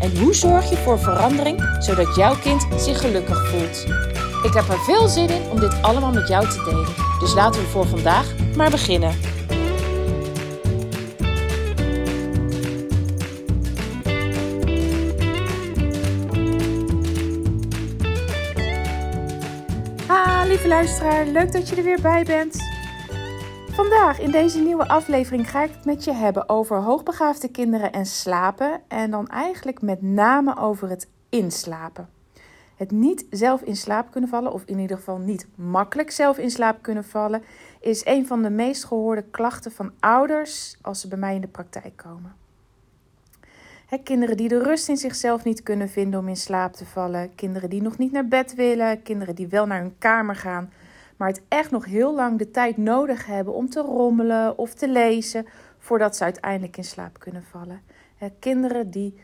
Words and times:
En 0.00 0.18
hoe 0.18 0.34
zorg 0.34 0.70
je 0.70 0.76
voor 0.76 0.98
verandering 0.98 1.76
zodat 1.78 2.16
jouw 2.16 2.34
kind 2.38 2.66
zich 2.76 3.00
gelukkig 3.00 3.48
voelt? 3.48 3.86
Ik 4.42 4.52
heb 4.52 4.68
er 4.68 4.78
veel 4.78 5.08
zin 5.08 5.28
in 5.28 5.50
om 5.50 5.60
dit 5.60 5.82
allemaal 5.82 6.12
met 6.12 6.28
jou 6.28 6.48
te 6.48 6.62
delen. 6.64 6.94
Dus 7.20 7.34
laten 7.34 7.60
we 7.60 7.66
voor 7.66 7.86
vandaag 7.86 8.34
maar 8.56 8.70
beginnen. 8.70 9.14
Ha, 20.06 20.44
lieve 20.44 20.68
luisteraar, 20.68 21.26
leuk 21.26 21.52
dat 21.52 21.68
je 21.68 21.76
er 21.76 21.82
weer 21.82 22.00
bij 22.00 22.24
bent. 22.24 22.75
Vandaag 23.76 24.20
in 24.20 24.30
deze 24.30 24.58
nieuwe 24.58 24.88
aflevering 24.88 25.50
ga 25.50 25.62
ik 25.62 25.70
het 25.70 25.84
met 25.84 26.04
je 26.04 26.12
hebben 26.12 26.48
over 26.48 26.82
hoogbegaafde 26.82 27.48
kinderen 27.48 27.92
en 27.92 28.06
slapen. 28.06 28.80
En 28.88 29.10
dan 29.10 29.28
eigenlijk 29.28 29.82
met 29.82 30.02
name 30.02 30.56
over 30.56 30.88
het 30.88 31.08
inslapen. 31.28 32.08
Het 32.76 32.90
niet 32.90 33.26
zelf 33.30 33.62
in 33.62 33.76
slaap 33.76 34.10
kunnen 34.10 34.30
vallen, 34.30 34.52
of 34.52 34.62
in 34.64 34.78
ieder 34.78 34.96
geval 34.96 35.18
niet 35.18 35.46
makkelijk 35.54 36.10
zelf 36.10 36.38
in 36.38 36.50
slaap 36.50 36.82
kunnen 36.82 37.04
vallen, 37.04 37.42
is 37.80 38.06
een 38.06 38.26
van 38.26 38.42
de 38.42 38.50
meest 38.50 38.84
gehoorde 38.84 39.24
klachten 39.30 39.72
van 39.72 39.92
ouders 40.00 40.76
als 40.82 41.00
ze 41.00 41.08
bij 41.08 41.18
mij 41.18 41.34
in 41.34 41.40
de 41.40 41.48
praktijk 41.48 41.96
komen. 41.96 42.34
kinderen 44.02 44.36
die 44.36 44.48
de 44.48 44.62
rust 44.62 44.88
in 44.88 44.96
zichzelf 44.96 45.44
niet 45.44 45.62
kunnen 45.62 45.88
vinden 45.88 46.20
om 46.20 46.28
in 46.28 46.36
slaap 46.36 46.72
te 46.72 46.86
vallen, 46.86 47.34
kinderen 47.34 47.70
die 47.70 47.82
nog 47.82 47.98
niet 47.98 48.12
naar 48.12 48.28
bed 48.28 48.54
willen, 48.54 49.02
kinderen 49.02 49.34
die 49.34 49.48
wel 49.48 49.66
naar 49.66 49.80
hun 49.80 49.98
kamer 49.98 50.36
gaan, 50.36 50.70
maar 51.16 51.28
het 51.28 51.42
echt 51.48 51.70
nog 51.70 51.84
heel 51.84 52.14
lang 52.14 52.38
de 52.38 52.50
tijd 52.50 52.76
nodig 52.76 53.26
hebben 53.26 53.54
om 53.54 53.68
te 53.70 53.80
rommelen 53.80 54.58
of 54.58 54.74
te 54.74 54.88
lezen 54.88 55.46
voordat 55.78 56.16
ze 56.16 56.24
uiteindelijk 56.24 56.76
in 56.76 56.84
slaap 56.84 57.18
kunnen 57.18 57.44
vallen. 57.44 57.82
kinderen 58.38 58.90
die 58.90 59.18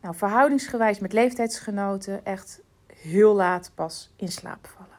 nou, 0.00 0.14
verhoudingsgewijs 0.14 0.98
met 0.98 1.12
leeftijdsgenoten 1.12 2.24
echt 2.24 2.60
heel 2.86 3.34
laat 3.34 3.70
pas 3.74 4.12
in 4.16 4.28
slaap 4.28 4.66
vallen. 4.66 4.96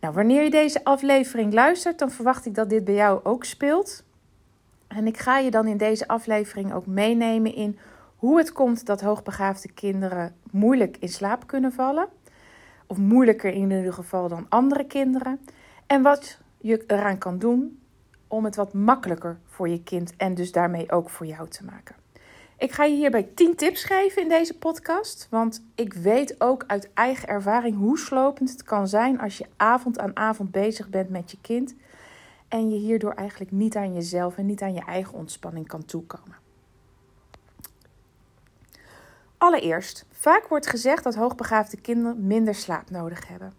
Nou, 0.00 0.14
wanneer 0.14 0.42
je 0.42 0.50
deze 0.50 0.84
aflevering 0.84 1.52
luistert, 1.52 1.98
dan 1.98 2.10
verwacht 2.10 2.46
ik 2.46 2.54
dat 2.54 2.68
dit 2.68 2.84
bij 2.84 2.94
jou 2.94 3.20
ook 3.22 3.44
speelt. 3.44 4.04
En 4.86 5.06
ik 5.06 5.18
ga 5.18 5.38
je 5.38 5.50
dan 5.50 5.66
in 5.66 5.76
deze 5.76 6.08
aflevering 6.08 6.72
ook 6.72 6.86
meenemen 6.86 7.54
in 7.54 7.78
hoe 8.16 8.38
het 8.38 8.52
komt 8.52 8.86
dat 8.86 9.00
hoogbegaafde 9.00 9.72
kinderen 9.72 10.34
moeilijk 10.50 10.96
in 10.96 11.08
slaap 11.08 11.46
kunnen 11.46 11.72
vallen. 11.72 12.08
Of 12.86 12.96
moeilijker 12.96 13.52
in 13.52 13.70
ieder 13.70 13.92
geval 13.92 14.28
dan 14.28 14.46
andere 14.48 14.86
kinderen. 14.86 15.40
En 15.86 16.02
wat 16.02 16.38
je 16.58 16.84
eraan 16.86 17.18
kan 17.18 17.38
doen 17.38 17.80
om 18.28 18.44
het 18.44 18.56
wat 18.56 18.72
makkelijker 18.72 19.38
voor 19.46 19.68
je 19.68 19.82
kind 19.82 20.16
en 20.16 20.34
dus 20.34 20.52
daarmee 20.52 20.90
ook 20.90 21.10
voor 21.10 21.26
jou 21.26 21.48
te 21.48 21.64
maken. 21.64 21.94
Ik 22.58 22.72
ga 22.72 22.84
je 22.84 22.96
hierbij 22.96 23.28
10 23.34 23.56
tips 23.56 23.84
geven 23.84 24.22
in 24.22 24.28
deze 24.28 24.58
podcast. 24.58 25.26
Want 25.30 25.62
ik 25.74 25.94
weet 25.94 26.40
ook 26.40 26.64
uit 26.66 26.90
eigen 26.94 27.28
ervaring 27.28 27.76
hoe 27.76 27.98
slopend 27.98 28.50
het 28.50 28.62
kan 28.62 28.88
zijn 28.88 29.20
als 29.20 29.38
je 29.38 29.46
avond 29.56 29.98
aan 29.98 30.16
avond 30.16 30.50
bezig 30.50 30.88
bent 30.88 31.10
met 31.10 31.30
je 31.30 31.38
kind. 31.40 31.74
En 32.48 32.70
je 32.70 32.78
hierdoor 32.78 33.12
eigenlijk 33.12 33.50
niet 33.50 33.76
aan 33.76 33.94
jezelf 33.94 34.36
en 34.36 34.46
niet 34.46 34.62
aan 34.62 34.74
je 34.74 34.84
eigen 34.84 35.14
ontspanning 35.14 35.66
kan 35.66 35.84
toekomen. 35.84 36.36
Allereerst, 39.38 40.06
vaak 40.26 40.48
wordt 40.48 40.66
gezegd 40.66 41.04
dat 41.04 41.14
hoogbegaafde 41.14 41.76
kinderen 41.76 42.26
minder 42.26 42.54
slaap 42.54 42.90
nodig 42.90 43.28
hebben. 43.28 43.52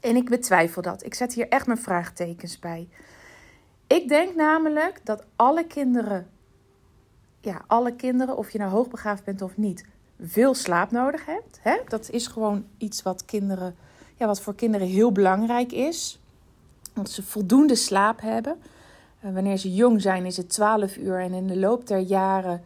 En 0.00 0.16
ik 0.16 0.28
betwijfel 0.28 0.82
dat. 0.82 1.04
Ik 1.04 1.14
zet 1.14 1.34
hier 1.34 1.48
echt 1.48 1.66
mijn 1.66 1.78
vraagtekens 1.78 2.58
bij. 2.58 2.88
Ik 3.86 4.08
denk 4.08 4.34
namelijk 4.34 5.00
dat 5.04 5.24
alle 5.36 5.66
kinderen, 5.66 6.30
ja, 7.40 7.64
alle 7.66 7.94
kinderen, 7.94 8.36
of 8.36 8.50
je 8.50 8.58
nou 8.58 8.70
hoogbegaafd 8.70 9.24
bent 9.24 9.42
of 9.42 9.56
niet, 9.56 9.84
veel 10.20 10.54
slaap 10.54 10.90
nodig 10.90 11.26
hebt. 11.26 11.58
Hè? 11.62 11.78
Dat 11.88 12.10
is 12.10 12.26
gewoon 12.26 12.66
iets 12.78 13.02
wat 13.02 13.24
kinderen, 13.24 13.76
ja, 14.16 14.26
wat 14.26 14.40
voor 14.40 14.54
kinderen 14.54 14.86
heel 14.86 15.12
belangrijk 15.12 15.72
is. 15.72 16.20
Dat 16.92 17.10
ze 17.10 17.22
voldoende 17.22 17.74
slaap 17.74 18.20
hebben. 18.20 18.62
Uh, 19.24 19.32
wanneer 19.34 19.56
ze 19.56 19.74
jong 19.74 20.02
zijn 20.02 20.26
is 20.26 20.36
het 20.36 20.48
12 20.48 20.96
uur 20.96 21.20
en 21.20 21.32
in 21.32 21.46
de 21.46 21.56
loop 21.56 21.86
der 21.86 21.98
jaren 21.98 22.62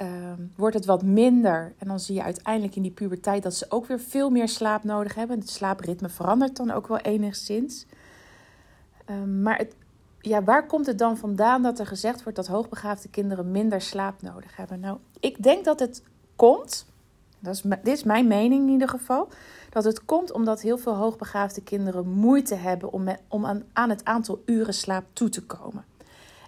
uh, 0.00 0.32
wordt 0.56 0.76
het 0.76 0.84
wat 0.84 1.02
minder. 1.02 1.72
En 1.78 1.86
dan 1.86 2.00
zie 2.00 2.14
je 2.14 2.22
uiteindelijk 2.22 2.76
in 2.76 2.82
die 2.82 2.90
puberteit 2.90 3.42
dat 3.42 3.54
ze 3.54 3.66
ook 3.68 3.86
weer 3.86 4.00
veel 4.00 4.30
meer 4.30 4.48
slaap 4.48 4.84
nodig 4.84 5.14
hebben. 5.14 5.38
Het 5.38 5.50
slaapritme 5.50 6.08
verandert 6.08 6.56
dan 6.56 6.70
ook 6.70 6.86
wel 6.86 6.98
enigszins. 6.98 7.86
Uh, 9.10 9.22
maar 9.42 9.58
het, 9.58 9.74
ja, 10.20 10.42
waar 10.42 10.66
komt 10.66 10.86
het 10.86 10.98
dan 10.98 11.16
vandaan 11.16 11.62
dat 11.62 11.78
er 11.78 11.86
gezegd 11.86 12.22
wordt 12.22 12.38
dat 12.38 12.46
hoogbegaafde 12.46 13.08
kinderen 13.08 13.50
minder 13.50 13.80
slaap 13.80 14.22
nodig 14.22 14.56
hebben? 14.56 14.80
Nou, 14.80 14.98
ik 15.20 15.42
denk 15.42 15.64
dat 15.64 15.80
het 15.80 16.02
komt, 16.36 16.86
dat 17.38 17.54
is, 17.54 17.60
dit 17.62 17.86
is 17.86 18.04
mijn 18.04 18.26
mening 18.26 18.66
in 18.66 18.72
ieder 18.72 18.88
geval, 18.88 19.28
dat 19.70 19.84
het 19.84 20.04
komt 20.04 20.32
omdat 20.32 20.60
heel 20.60 20.78
veel 20.78 20.94
hoogbegaafde 20.94 21.62
kinderen 21.62 22.08
moeite 22.08 22.54
hebben 22.54 22.92
om, 22.92 23.08
om 23.28 23.62
aan 23.72 23.90
het 23.90 24.04
aantal 24.04 24.42
uren 24.44 24.74
slaap 24.74 25.04
toe 25.12 25.28
te 25.28 25.42
komen. 25.42 25.84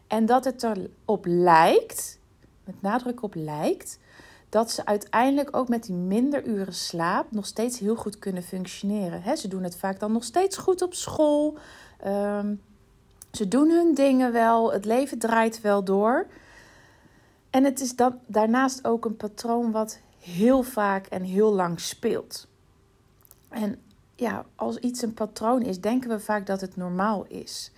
En 0.06 0.27
dat 0.27 0.44
het 0.44 0.62
erop 0.62 1.25
lijkt 1.27 2.19
met 2.64 2.82
nadruk 2.82 3.22
op 3.22 3.34
lijkt, 3.34 3.98
dat 4.48 4.70
ze 4.70 4.86
uiteindelijk 4.86 5.56
ook 5.56 5.69
met 5.69 5.82
die 5.82 5.94
minder 5.94 6.47
uren 6.47 6.75
slaap 6.75 7.30
nog 7.30 7.47
steeds 7.47 7.78
heel 7.78 7.97
goed 7.97 8.19
kunnen 8.19 8.42
functioneren. 8.42 9.36
ze 9.38 9.48
doen 9.48 9.62
het 9.62 9.76
vaak 9.76 10.00
dan 10.00 10.12
nog 10.12 10.25
steeds 10.25 10.56
goed 10.56 10.82
op 10.82 10.94
school. 10.94 11.58
Ehm, 12.00 12.54
ze 13.32 13.48
doen 13.48 13.70
hun 13.70 13.94
dingen 13.94 14.32
wel. 14.32 14.72
Het 14.72 14.84
leven 14.84 15.19
draait 15.19 15.60
wel 15.60 15.84
door. 15.84 16.26
En 17.50 17.64
het 17.64 17.80
is 17.80 17.97
dan, 17.97 18.19
daarnaast 18.26 18.84
ook 18.84 19.04
een 19.04 19.16
patroon 19.16 19.70
wat 19.70 20.00
heel 20.19 20.62
vaak 20.62 21.06
en 21.06 21.22
heel 21.22 21.53
lang 21.53 21.80
speelt. 21.80 22.47
En 23.48 23.82
ja, 24.14 24.44
als 24.54 24.76
iets 24.76 25.03
een 25.03 25.14
patroon 25.14 25.62
is, 25.62 25.80
denken 25.80 26.10
we 26.10 26.20
vaak 26.20 26.47
dat 26.47 26.60
het 26.60 26.76
normaal 26.76 27.24
is. 27.24 27.72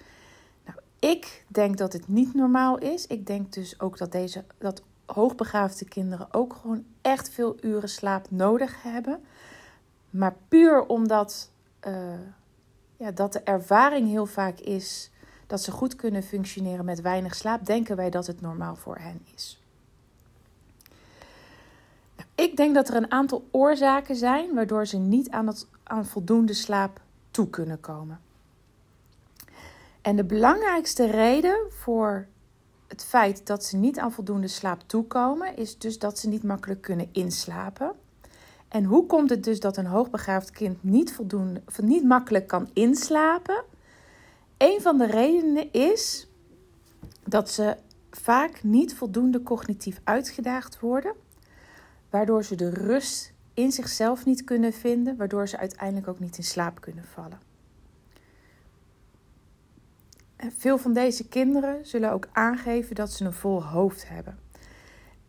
Ik 0.99 1.45
denk 1.49 1.79
dat 1.79 1.93
het 1.93 2.09
niet 2.09 2.35
normaal 2.35 2.79
is. 2.79 3.07
Ik 3.07 3.27
denk 3.27 3.53
dus 3.53 3.81
ook 3.81 3.99
dat 3.99 4.13
deze 4.13 4.45
dat 4.59 4.83
hoogbegaafde 5.07 5.85
kinderen 5.85 6.29
ook 6.31 6.55
gewoon 6.61 6.85
echt 7.03 7.29
veel 7.29 7.57
uren 7.61 7.89
slaap 7.89 8.31
nodig 8.31 8.83
hebben. 8.83 9.25
Maar 10.11 10.37
puur 10.49 10.87
omdat 10.87 11.51
uh, 11.87 11.95
ja, 12.97 13.11
dat 13.11 13.33
de 13.33 13.41
ervaring 13.41 14.09
heel 14.09 14.27
vaak 14.27 14.59
is 14.59 15.11
dat 15.47 15.63
ze 15.63 15.71
goed 15.71 15.97
kunnen 15.97 16.23
functioneren 16.23 16.85
met 16.85 17.01
weinig 17.01 17.35
slaap, 17.35 17.67
denken 17.67 17.97
wij 17.97 18.11
dat 18.11 18.27
het 18.27 18.41
normaal 18.41 18.77
voor 18.77 18.97
hen 18.97 19.21
is. 19.35 19.61
Nou, 22.17 22.29
ik 22.35 22.57
denk 22.57 22.75
dat 22.75 22.89
er 22.89 22.97
een 22.97 23.11
aantal 23.11 23.45
oorzaken 23.51 24.17
zijn 24.17 24.55
waardoor 24.55 24.87
ze 24.87 24.97
niet 24.97 25.31
aan, 25.31 25.47
het, 25.47 25.67
aan 25.83 26.07
voldoende 26.07 26.55
slaap 26.55 27.01
toe 27.31 27.51
kunnen 27.51 27.81
komen. 27.81 28.21
En 30.07 30.17
de 30.17 30.25
belangrijkste 30.25 31.07
reden 31.07 31.59
voor 31.69 32.27
het 32.87 33.05
feit 33.05 33.47
dat 33.47 33.65
ze 33.65 33.77
niet 33.77 33.99
aan 33.99 34.13
voldoende 34.13 34.49
slaap 34.49 34.83
toekomen, 34.87 35.57
is 35.57 35.79
dus 35.79 35.99
dat 35.99 36.19
ze 36.19 36.29
niet 36.29 36.43
makkelijk 36.43 36.81
kunnen 36.81 37.09
inslapen. 37.13 37.93
En 38.69 38.85
hoe 38.85 39.07
komt 39.07 39.31
het 39.31 39.45
dus 39.45 39.61
dat 39.61 39.77
een 39.77 39.87
hoogbegaafd 39.87 40.51
kind 40.51 40.83
niet, 40.83 41.13
voldoende, 41.13 41.63
niet 41.83 42.05
makkelijk 42.05 42.47
kan 42.47 42.71
inslapen? 42.73 43.65
Een 44.57 44.81
van 44.81 44.99
de 44.99 45.07
redenen 45.07 45.73
is 45.73 46.29
dat 47.25 47.51
ze 47.51 47.77
vaak 48.11 48.63
niet 48.63 48.95
voldoende 48.95 49.43
cognitief 49.43 50.01
uitgedaagd 50.05 50.81
worden, 50.81 51.15
waardoor 52.11 52.45
ze 52.45 52.55
de 52.55 52.71
rust 52.71 53.33
in 53.55 53.73
zichzelf 53.73 54.25
niet 54.25 54.45
kunnen 54.45 54.73
vinden, 54.73 55.17
waardoor 55.17 55.49
ze 55.49 55.59
uiteindelijk 55.59 56.09
ook 56.09 56.21
niet 56.21 56.37
in 56.37 56.45
slaap 56.45 56.81
kunnen 56.81 57.05
vallen. 57.05 57.47
Veel 60.57 60.79
van 60.79 60.93
deze 60.93 61.29
kinderen 61.29 61.87
zullen 61.87 62.13
ook 62.13 62.29
aangeven 62.33 62.95
dat 62.95 63.13
ze 63.13 63.25
een 63.25 63.33
vol 63.33 63.65
hoofd 63.65 64.09
hebben. 64.09 64.39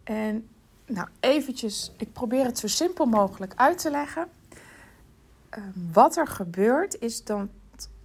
En 0.04 0.48
nou, 0.86 1.08
eventjes, 1.20 1.92
ik 1.98 2.14
probeer 2.14 2.46
het 2.46 2.60
zo 2.60 2.68
simpel 2.68 3.06
mogelijk 3.06 3.54
uit 3.56 3.78
te 3.78 3.92
leggen. 3.92 4.28
Ehm, 5.50 5.70
wat 5.94 6.18
er 6.18 6.28
gebeurt 6.28 7.00
is 7.00 7.24
dat 7.24 7.48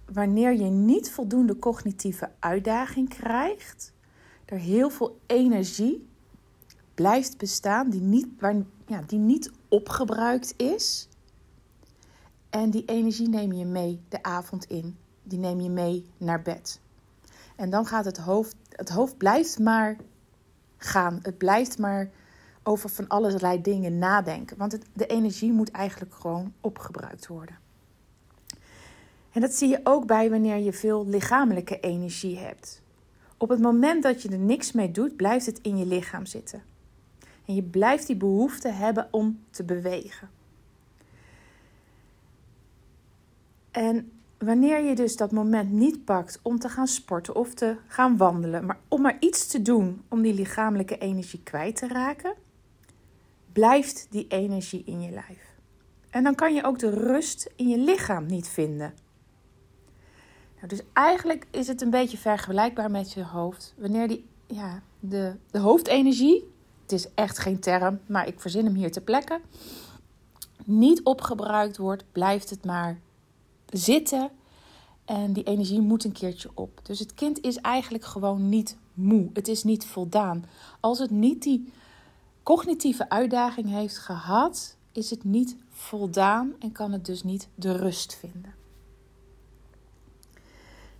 wanneer 0.05 0.53
je 0.53 0.69
niet 0.69 1.11
voldoende 1.11 1.59
cognitieve 1.59 2.29
uitdaging 2.39 3.09
krijgt, 3.09 3.93
er 4.45 4.57
heel 4.57 4.89
veel 4.89 5.19
energie 5.25 6.07
blijft 6.93 7.37
bestaan 7.37 7.89
die 7.89 8.01
niet, 8.01 8.27
waar, 8.39 8.55
ja, 8.87 9.01
die 9.07 9.19
niet 9.19 9.51
opgebruikt 9.67 10.53
is. 10.57 11.07
En 12.49 12.69
die 12.69 12.85
energie 12.85 13.29
neem 13.29 13.51
je 13.51 13.65
mee 13.65 13.99
de 14.09 14.23
avond 14.23 14.65
in. 14.65 14.97
Die 15.23 15.39
neem 15.39 15.59
je 15.59 15.69
mee 15.69 16.05
naar 16.17 16.41
bed. 16.41 16.79
En 17.55 17.69
dan 17.69 17.85
gaat 17.85 18.05
het 18.05 18.17
hoofd, 18.17 18.55
het 18.69 18.89
hoofd 18.89 19.17
blijft 19.17 19.59
maar 19.59 19.97
gaan. 20.77 21.19
Het 21.21 21.37
blijft 21.37 21.77
maar 21.77 22.09
over 22.63 22.89
van 22.89 23.07
allerlei 23.07 23.61
dingen 23.61 23.97
nadenken. 23.97 24.57
Want 24.57 24.77
de 24.93 25.05
energie 25.05 25.51
moet 25.51 25.71
eigenlijk 25.71 26.13
gewoon 26.13 26.53
opgebruikt 26.61 27.27
worden. 27.27 27.57
En 29.31 29.41
dat 29.41 29.53
zie 29.53 29.69
je 29.69 29.79
ook 29.83 30.05
bij 30.05 30.29
wanneer 30.29 30.57
je 30.57 30.73
veel 30.73 31.07
lichamelijke 31.07 31.79
energie 31.79 32.37
hebt. 32.37 32.81
Op 33.37 33.49
het 33.49 33.59
moment 33.59 34.03
dat 34.03 34.21
je 34.21 34.29
er 34.29 34.37
niks 34.37 34.71
mee 34.71 34.91
doet, 34.91 35.15
blijft 35.15 35.45
het 35.45 35.59
in 35.61 35.77
je 35.77 35.85
lichaam 35.85 36.25
zitten. 36.25 36.63
En 37.45 37.55
je 37.55 37.63
blijft 37.63 38.07
die 38.07 38.15
behoefte 38.15 38.69
hebben 38.69 39.07
om 39.11 39.39
te 39.49 39.63
bewegen. 39.63 40.29
En 43.71 44.11
wanneer 44.45 44.83
je 44.83 44.95
dus 44.95 45.15
dat 45.15 45.31
moment 45.31 45.71
niet 45.71 46.05
pakt 46.05 46.39
om 46.41 46.59
te 46.59 46.69
gaan 46.69 46.87
sporten 46.87 47.35
of 47.35 47.53
te 47.53 47.75
gaan 47.87 48.17
wandelen, 48.17 48.65
maar 48.65 48.79
om 48.87 49.01
maar 49.01 49.17
iets 49.19 49.47
te 49.47 49.61
doen 49.61 50.03
om 50.09 50.21
die 50.21 50.33
lichamelijke 50.33 50.97
energie 50.97 51.43
kwijt 51.43 51.75
te 51.75 51.87
raken, 51.87 52.33
blijft 53.51 54.07
die 54.09 54.27
energie 54.27 54.83
in 54.85 55.01
je 55.01 55.11
lijf. 55.11 55.53
En 56.09 56.23
dan 56.23 56.35
kan 56.35 56.53
je 56.53 56.63
ook 56.63 56.79
de 56.79 56.89
rust 56.89 57.51
in 57.55 57.67
je 57.67 57.77
lichaam 57.77 58.25
niet 58.25 58.47
vinden. 58.47 58.93
Nou, 60.55 60.67
dus 60.67 60.81
eigenlijk 60.93 61.47
is 61.51 61.67
het 61.67 61.81
een 61.81 61.89
beetje 61.89 62.17
vergelijkbaar 62.17 62.91
met 62.91 63.13
je 63.13 63.23
hoofd. 63.23 63.73
Wanneer 63.77 64.07
die, 64.07 64.25
ja, 64.47 64.81
de, 64.99 65.35
de 65.51 65.59
hoofdenergie, 65.59 66.51
het 66.81 66.91
is 66.91 67.13
echt 67.13 67.39
geen 67.39 67.59
term, 67.59 67.99
maar 68.05 68.27
ik 68.27 68.39
verzin 68.39 68.65
hem 68.65 68.75
hier 68.75 68.91
ter 68.91 69.01
plekke, 69.01 69.41
niet 70.65 71.03
opgebruikt 71.03 71.77
wordt, 71.77 72.05
blijft 72.11 72.49
het 72.49 72.65
maar 72.65 72.99
zitten. 73.77 74.29
En 75.05 75.33
die 75.33 75.43
energie 75.43 75.81
moet 75.81 76.03
een 76.03 76.11
keertje 76.11 76.49
op. 76.53 76.79
Dus 76.83 76.99
het 76.99 77.13
kind 77.13 77.41
is 77.41 77.57
eigenlijk 77.57 78.05
gewoon 78.05 78.49
niet 78.49 78.77
moe. 78.93 79.29
Het 79.33 79.47
is 79.47 79.63
niet 79.63 79.85
voldaan. 79.85 80.45
Als 80.79 80.99
het 80.99 81.11
niet 81.11 81.43
die 81.43 81.71
cognitieve 82.43 83.09
uitdaging 83.09 83.69
heeft 83.69 83.97
gehad, 83.97 84.77
is 84.91 85.09
het 85.09 85.23
niet 85.23 85.55
voldaan 85.69 86.53
en 86.59 86.71
kan 86.71 86.91
het 86.91 87.05
dus 87.05 87.23
niet 87.23 87.47
de 87.55 87.77
rust 87.77 88.15
vinden. 88.15 88.53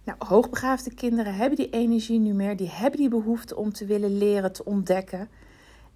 Nou, 0.03 0.17
hoogbegaafde 0.27 0.93
kinderen 0.93 1.35
hebben 1.35 1.57
die 1.57 1.69
energie 1.69 2.19
nu 2.19 2.33
meer, 2.33 2.57
die 2.57 2.69
hebben 2.69 2.99
die 2.99 3.09
behoefte 3.09 3.55
om 3.55 3.73
te 3.73 3.85
willen 3.85 4.17
leren, 4.17 4.53
te 4.53 4.65
ontdekken. 4.65 5.29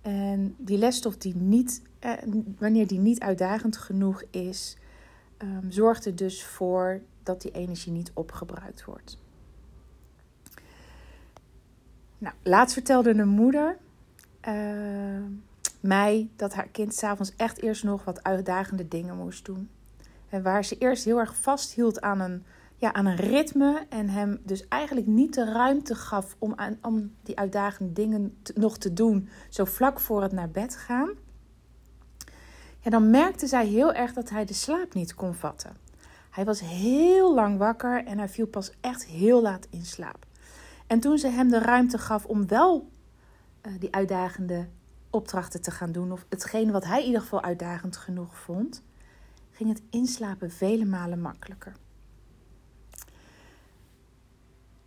En 0.01 0.55
die 0.57 0.77
lesstof 0.77 1.17
die 1.17 1.35
niet, 1.35 1.81
eh, 1.99 2.11
wanneer 2.59 2.87
die 2.87 2.99
niet 2.99 3.19
uitdagend 3.19 3.77
genoeg 3.77 4.23
is, 4.31 4.77
um, 5.37 5.71
zorgt 5.71 6.05
er 6.05 6.15
dus 6.15 6.43
voor 6.43 7.01
dat 7.23 7.41
die 7.41 7.51
energie 7.51 7.91
niet 7.91 8.11
opgebruikt 8.13 8.85
wordt. 8.85 9.17
Nou, 12.17 12.35
laatst 12.43 12.73
vertelde 12.73 13.09
een 13.09 13.27
moeder 13.27 13.77
uh, 14.47 15.23
mij 15.79 16.29
dat 16.35 16.53
haar 16.53 16.67
kind 16.67 16.93
s'avonds 16.93 17.35
echt 17.35 17.61
eerst 17.61 17.83
nog 17.83 18.03
wat 18.03 18.23
uitdagende 18.23 18.87
dingen 18.87 19.17
moest 19.17 19.45
doen. 19.45 19.69
En 20.29 20.43
waar 20.43 20.65
ze 20.65 20.77
eerst 20.77 21.03
heel 21.03 21.19
erg 21.19 21.35
vasthield 21.35 22.01
aan 22.01 22.19
een, 22.19 22.43
ja, 22.75 22.93
aan 22.93 23.05
een 23.05 23.15
ritme 23.15 23.85
en 23.89 24.09
hem 24.09 24.39
dus 24.43 24.67
eigenlijk 24.67 25.07
niet 25.07 25.33
de 25.33 25.51
ruimte 25.51 25.95
gaf 25.95 26.35
om, 26.39 26.53
aan, 26.55 26.77
om 26.81 27.11
die 27.23 27.37
uitdagende 27.37 27.93
dingen 27.93 28.37
nog 28.55 28.77
te 28.77 28.93
doen, 28.93 29.29
zo 29.49 29.65
vlak 29.65 29.99
voor 29.99 30.21
het 30.21 30.31
naar 30.31 30.49
bed 30.49 30.75
gaan. 30.75 31.09
Ja, 32.87 32.93
dan 32.93 33.09
merkte 33.09 33.47
zij 33.47 33.67
heel 33.67 33.93
erg 33.93 34.13
dat 34.13 34.29
hij 34.29 34.45
de 34.45 34.53
slaap 34.53 34.93
niet 34.93 35.13
kon 35.13 35.33
vatten. 35.33 35.77
Hij 36.29 36.45
was 36.45 36.59
heel 36.59 37.33
lang 37.33 37.57
wakker 37.57 38.05
en 38.05 38.17
hij 38.17 38.29
viel 38.29 38.47
pas 38.47 38.71
echt 38.81 39.05
heel 39.05 39.41
laat 39.41 39.67
in 39.69 39.85
slaap. 39.85 40.25
En 40.85 40.99
toen 40.99 41.17
ze 41.17 41.27
hem 41.27 41.49
de 41.49 41.59
ruimte 41.59 41.97
gaf 41.97 42.25
om 42.25 42.47
wel 42.47 42.89
uh, 43.61 43.71
die 43.79 43.93
uitdagende 43.93 44.67
opdrachten 45.09 45.61
te 45.61 45.71
gaan 45.71 45.91
doen, 45.91 46.11
of 46.11 46.25
hetgeen 46.29 46.71
wat 46.71 46.85
hij 46.85 46.99
in 46.99 47.05
ieder 47.05 47.21
geval 47.21 47.43
uitdagend 47.43 47.97
genoeg 47.97 48.37
vond, 48.37 48.83
ging 49.51 49.69
het 49.69 49.81
inslapen 49.89 50.51
vele 50.51 50.85
malen 50.85 51.21
makkelijker. 51.21 51.73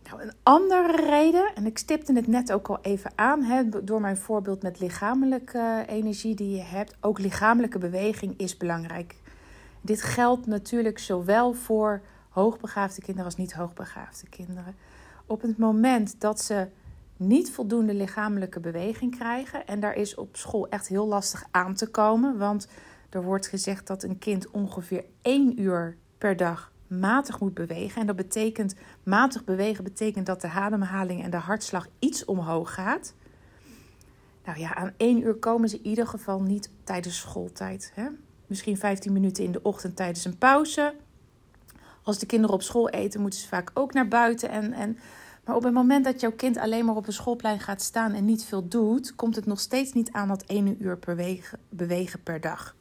een 0.19 0.33
andere 0.43 1.09
reden, 1.09 1.55
en 1.55 1.65
ik 1.65 1.77
stipte 1.77 2.13
het 2.13 2.27
net 2.27 2.51
ook 2.51 2.67
al 2.67 2.79
even 2.81 3.11
aan, 3.15 3.43
hè, 3.43 3.83
door 3.83 4.01
mijn 4.01 4.17
voorbeeld 4.17 4.61
met 4.61 4.79
lichamelijke 4.79 5.83
energie 5.87 6.35
die 6.35 6.55
je 6.55 6.61
hebt, 6.61 6.95
ook 6.99 7.19
lichamelijke 7.19 7.77
beweging 7.77 8.33
is 8.37 8.57
belangrijk. 8.57 9.15
Dit 9.81 10.01
geldt 10.01 10.45
natuurlijk 10.45 10.99
zowel 10.99 11.53
voor 11.53 12.01
hoogbegaafde 12.29 13.01
kinderen 13.01 13.25
als 13.25 13.35
niet 13.35 13.53
hoogbegaafde 13.53 14.29
kinderen. 14.29 14.75
Op 15.25 15.41
het 15.41 15.57
moment 15.57 16.19
dat 16.19 16.41
ze 16.41 16.67
niet 17.17 17.51
voldoende 17.51 17.93
lichamelijke 17.93 18.59
beweging 18.59 19.17
krijgen. 19.17 19.67
En 19.67 19.79
daar 19.79 19.95
is 19.95 20.15
op 20.15 20.35
school 20.35 20.69
echt 20.69 20.87
heel 20.87 21.07
lastig 21.07 21.43
aan 21.51 21.73
te 21.73 21.87
komen. 21.87 22.37
Want 22.37 22.67
er 23.09 23.23
wordt 23.23 23.47
gezegd 23.47 23.87
dat 23.87 24.03
een 24.03 24.17
kind 24.17 24.51
ongeveer 24.51 25.05
één 25.21 25.61
uur 25.61 25.97
per 26.17 26.37
dag 26.37 26.71
matig 26.99 27.39
moet 27.39 27.53
bewegen. 27.53 28.01
En 28.01 28.07
dat 28.07 28.15
betekent, 28.15 28.75
matig 29.03 29.43
bewegen 29.43 29.83
betekent 29.83 30.25
dat 30.25 30.41
de 30.41 30.49
ademhaling 30.49 31.23
en 31.23 31.31
de 31.31 31.37
hartslag 31.37 31.87
iets 31.99 32.25
omhoog 32.25 32.73
gaat. 32.73 33.13
Nou 34.45 34.59
ja, 34.59 34.75
aan 34.75 34.93
één 34.97 35.21
uur 35.21 35.35
komen 35.35 35.69
ze 35.69 35.77
in 35.77 35.85
ieder 35.85 36.07
geval 36.07 36.41
niet 36.41 36.69
tijdens 36.83 37.17
schooltijd. 37.17 37.91
Hè? 37.95 38.07
Misschien 38.47 38.77
15 38.77 39.13
minuten 39.13 39.43
in 39.43 39.51
de 39.51 39.61
ochtend 39.61 39.95
tijdens 39.95 40.25
een 40.25 40.37
pauze. 40.37 40.95
Als 42.03 42.19
de 42.19 42.25
kinderen 42.25 42.55
op 42.55 42.61
school 42.61 42.89
eten, 42.89 43.21
moeten 43.21 43.39
ze 43.39 43.47
vaak 43.47 43.71
ook 43.73 43.93
naar 43.93 44.07
buiten. 44.07 44.49
En, 44.49 44.73
en 44.73 44.97
maar 45.45 45.55
op 45.55 45.63
het 45.63 45.73
moment 45.73 46.05
dat 46.05 46.19
jouw 46.19 46.31
kind 46.31 46.57
alleen 46.57 46.85
maar 46.85 46.95
op 46.95 47.07
een 47.07 47.13
schoolplein 47.13 47.59
gaat 47.59 47.81
staan 47.81 48.13
en 48.13 48.25
niet 48.25 48.43
veel 48.43 48.67
doet, 48.67 49.15
komt 49.15 49.35
het 49.35 49.45
nog 49.45 49.59
steeds 49.59 49.93
niet 49.93 50.11
aan 50.11 50.27
dat 50.27 50.43
1 50.43 50.83
uur 50.83 50.99
bewegen 51.69 52.19
per 52.23 52.41
dag. 52.41 52.75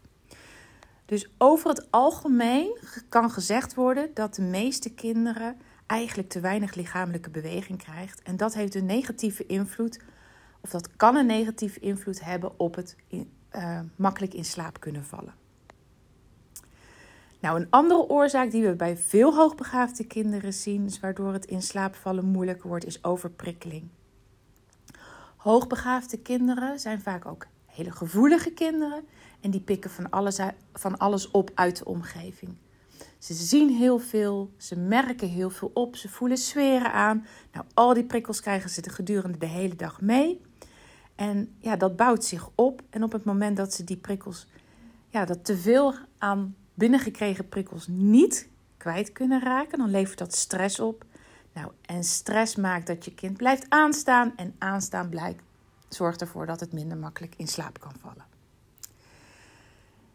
Dus 1.10 1.28
over 1.38 1.68
het 1.68 1.90
algemeen 1.90 2.78
kan 3.08 3.30
gezegd 3.30 3.74
worden 3.74 4.10
dat 4.14 4.34
de 4.34 4.42
meeste 4.42 4.94
kinderen 4.94 5.56
eigenlijk 5.86 6.28
te 6.28 6.40
weinig 6.40 6.74
lichamelijke 6.74 7.30
beweging 7.30 7.78
krijgt. 7.78 8.22
En 8.22 8.36
dat 8.36 8.54
heeft 8.54 8.74
een 8.74 8.86
negatieve 8.86 9.46
invloed, 9.46 10.00
of 10.60 10.70
dat 10.70 10.96
kan 10.96 11.16
een 11.16 11.26
negatieve 11.26 11.80
invloed 11.80 12.24
hebben 12.24 12.58
op 12.58 12.74
het 12.74 12.96
uh, 13.10 13.80
makkelijk 13.96 14.34
in 14.34 14.44
slaap 14.44 14.80
kunnen 14.80 15.04
vallen. 15.04 15.34
Nou, 17.40 17.60
een 17.60 17.70
andere 17.70 18.08
oorzaak 18.08 18.50
die 18.50 18.62
we 18.62 18.74
bij 18.74 18.96
veel 18.96 19.34
hoogbegaafde 19.34 20.04
kinderen 20.04 20.52
zien, 20.52 20.90
waardoor 21.00 21.32
het 21.32 21.44
in 21.44 21.62
slaap 21.62 21.94
vallen 21.94 22.24
moeilijker 22.24 22.68
wordt, 22.68 22.86
is 22.86 23.04
overprikkeling. 23.04 23.88
Hoogbegaafde 25.36 26.18
kinderen 26.18 26.78
zijn 26.78 27.00
vaak 27.00 27.26
ook 27.26 27.46
hele 27.80 27.96
gevoelige 27.96 28.50
kinderen 28.50 29.04
en 29.40 29.50
die 29.50 29.60
pikken 29.60 29.90
van 29.90 30.10
alles, 30.10 30.38
van 30.72 30.98
alles 30.98 31.30
op 31.30 31.50
uit 31.54 31.78
de 31.78 31.84
omgeving. 31.84 32.56
Ze 33.18 33.34
zien 33.34 33.68
heel 33.68 33.98
veel, 33.98 34.50
ze 34.56 34.78
merken 34.78 35.28
heel 35.28 35.50
veel 35.50 35.70
op, 35.74 35.96
ze 35.96 36.08
voelen 36.08 36.36
sferen 36.38 36.92
aan. 36.92 37.26
Nou, 37.52 37.66
al 37.74 37.94
die 37.94 38.04
prikkels 38.04 38.40
krijgen 38.40 38.70
ze 38.70 38.90
gedurende 38.90 39.38
de 39.38 39.46
hele 39.46 39.76
dag 39.76 40.00
mee. 40.00 40.40
En 41.14 41.54
ja, 41.58 41.76
dat 41.76 41.96
bouwt 41.96 42.24
zich 42.24 42.50
op. 42.54 42.82
En 42.90 43.02
op 43.02 43.12
het 43.12 43.24
moment 43.24 43.56
dat 43.56 43.72
ze 43.74 43.84
die 43.84 43.96
prikkels, 43.96 44.46
ja, 45.08 45.24
dat 45.24 45.44
te 45.44 45.56
veel 45.56 45.94
aan 46.18 46.54
binnengekregen 46.74 47.48
prikkels 47.48 47.86
niet 47.88 48.48
kwijt 48.76 49.12
kunnen 49.12 49.40
raken, 49.40 49.78
dan 49.78 49.90
levert 49.90 50.18
dat 50.18 50.34
stress 50.34 50.80
op. 50.80 51.04
Nou, 51.52 51.72
en 51.86 52.04
stress 52.04 52.56
maakt 52.56 52.86
dat 52.86 53.04
je 53.04 53.14
kind 53.14 53.36
blijft 53.36 53.66
aanstaan 53.68 54.32
en 54.36 54.54
aanstaan 54.58 55.08
blijkt, 55.08 55.42
zorgt 55.94 56.20
ervoor 56.20 56.46
dat 56.46 56.60
het 56.60 56.72
minder 56.72 56.96
makkelijk 56.96 57.34
in 57.36 57.48
slaap 57.48 57.80
kan 57.80 57.92
vallen. 58.00 58.24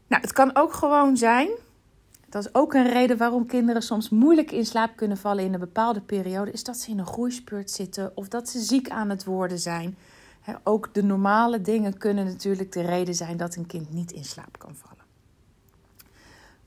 Nou, 0.07 0.21
het 0.21 0.33
kan 0.33 0.55
ook 0.55 0.73
gewoon 0.73 1.17
zijn, 1.17 1.49
dat 2.29 2.45
is 2.45 2.53
ook 2.53 2.73
een 2.73 2.89
reden 2.89 3.17
waarom 3.17 3.45
kinderen 3.45 3.81
soms 3.81 4.09
moeilijk 4.09 4.51
in 4.51 4.65
slaap 4.65 4.95
kunnen 4.95 5.17
vallen 5.17 5.43
in 5.43 5.53
een 5.53 5.59
bepaalde 5.59 6.01
periode, 6.01 6.51
is 6.51 6.63
dat 6.63 6.77
ze 6.77 6.91
in 6.91 6.99
een 6.99 7.05
groeispurt 7.05 7.71
zitten 7.71 8.11
of 8.15 8.27
dat 8.27 8.49
ze 8.49 8.59
ziek 8.59 8.89
aan 8.89 9.09
het 9.09 9.23
worden 9.23 9.59
zijn. 9.59 9.97
ook 10.63 10.93
de 10.93 11.03
normale 11.03 11.61
dingen 11.61 11.97
kunnen 11.97 12.25
natuurlijk 12.25 12.71
de 12.71 12.81
reden 12.81 13.15
zijn 13.15 13.37
dat 13.37 13.55
een 13.55 13.65
kind 13.65 13.93
niet 13.93 14.11
in 14.11 14.25
slaap 14.25 14.59
kan 14.59 14.75
vallen. 14.75 15.03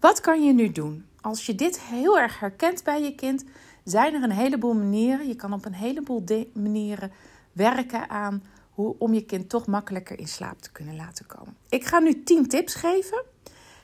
Wat 0.01 0.21
kan 0.21 0.45
je 0.45 0.53
nu 0.53 0.73
doen? 0.73 1.07
Als 1.21 1.47
je 1.47 1.55
dit 1.55 1.81
heel 1.81 2.19
erg 2.19 2.41
herkent 2.41 2.85
bij 2.85 3.03
je 3.03 3.15
kind, 3.15 3.45
zijn 3.85 4.15
er 4.15 4.23
een 4.23 4.31
heleboel 4.31 4.75
manieren. 4.75 5.29
Je 5.29 5.37
kan 5.37 5.53
op 5.53 5.65
een 5.65 5.75
heleboel 5.75 6.25
manieren 6.53 7.13
werken 7.53 8.09
aan 8.09 8.43
hoe, 8.79 8.95
om 8.99 9.15
je 9.15 9.25
kind 9.25 9.49
toch 9.49 9.67
makkelijker 9.67 10.19
in 10.19 10.29
slaap 10.29 10.61
te 10.61 10.73
kunnen 10.73 10.97
laten 10.97 11.27
komen. 11.27 11.57
Ik 11.69 11.85
ga 11.85 11.99
nu 11.99 12.23
10 12.23 12.49
tips 12.49 12.75
geven. 12.75 13.25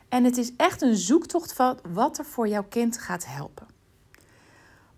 En 0.09 0.25
het 0.25 0.37
is 0.37 0.57
echt 0.57 0.83
een 0.83 0.97
zoektocht 0.97 1.53
van 1.53 1.79
wat 1.89 2.19
er 2.19 2.25
voor 2.25 2.49
jouw 2.49 2.65
kind 2.69 2.99
gaat 2.99 3.27
helpen. 3.27 3.67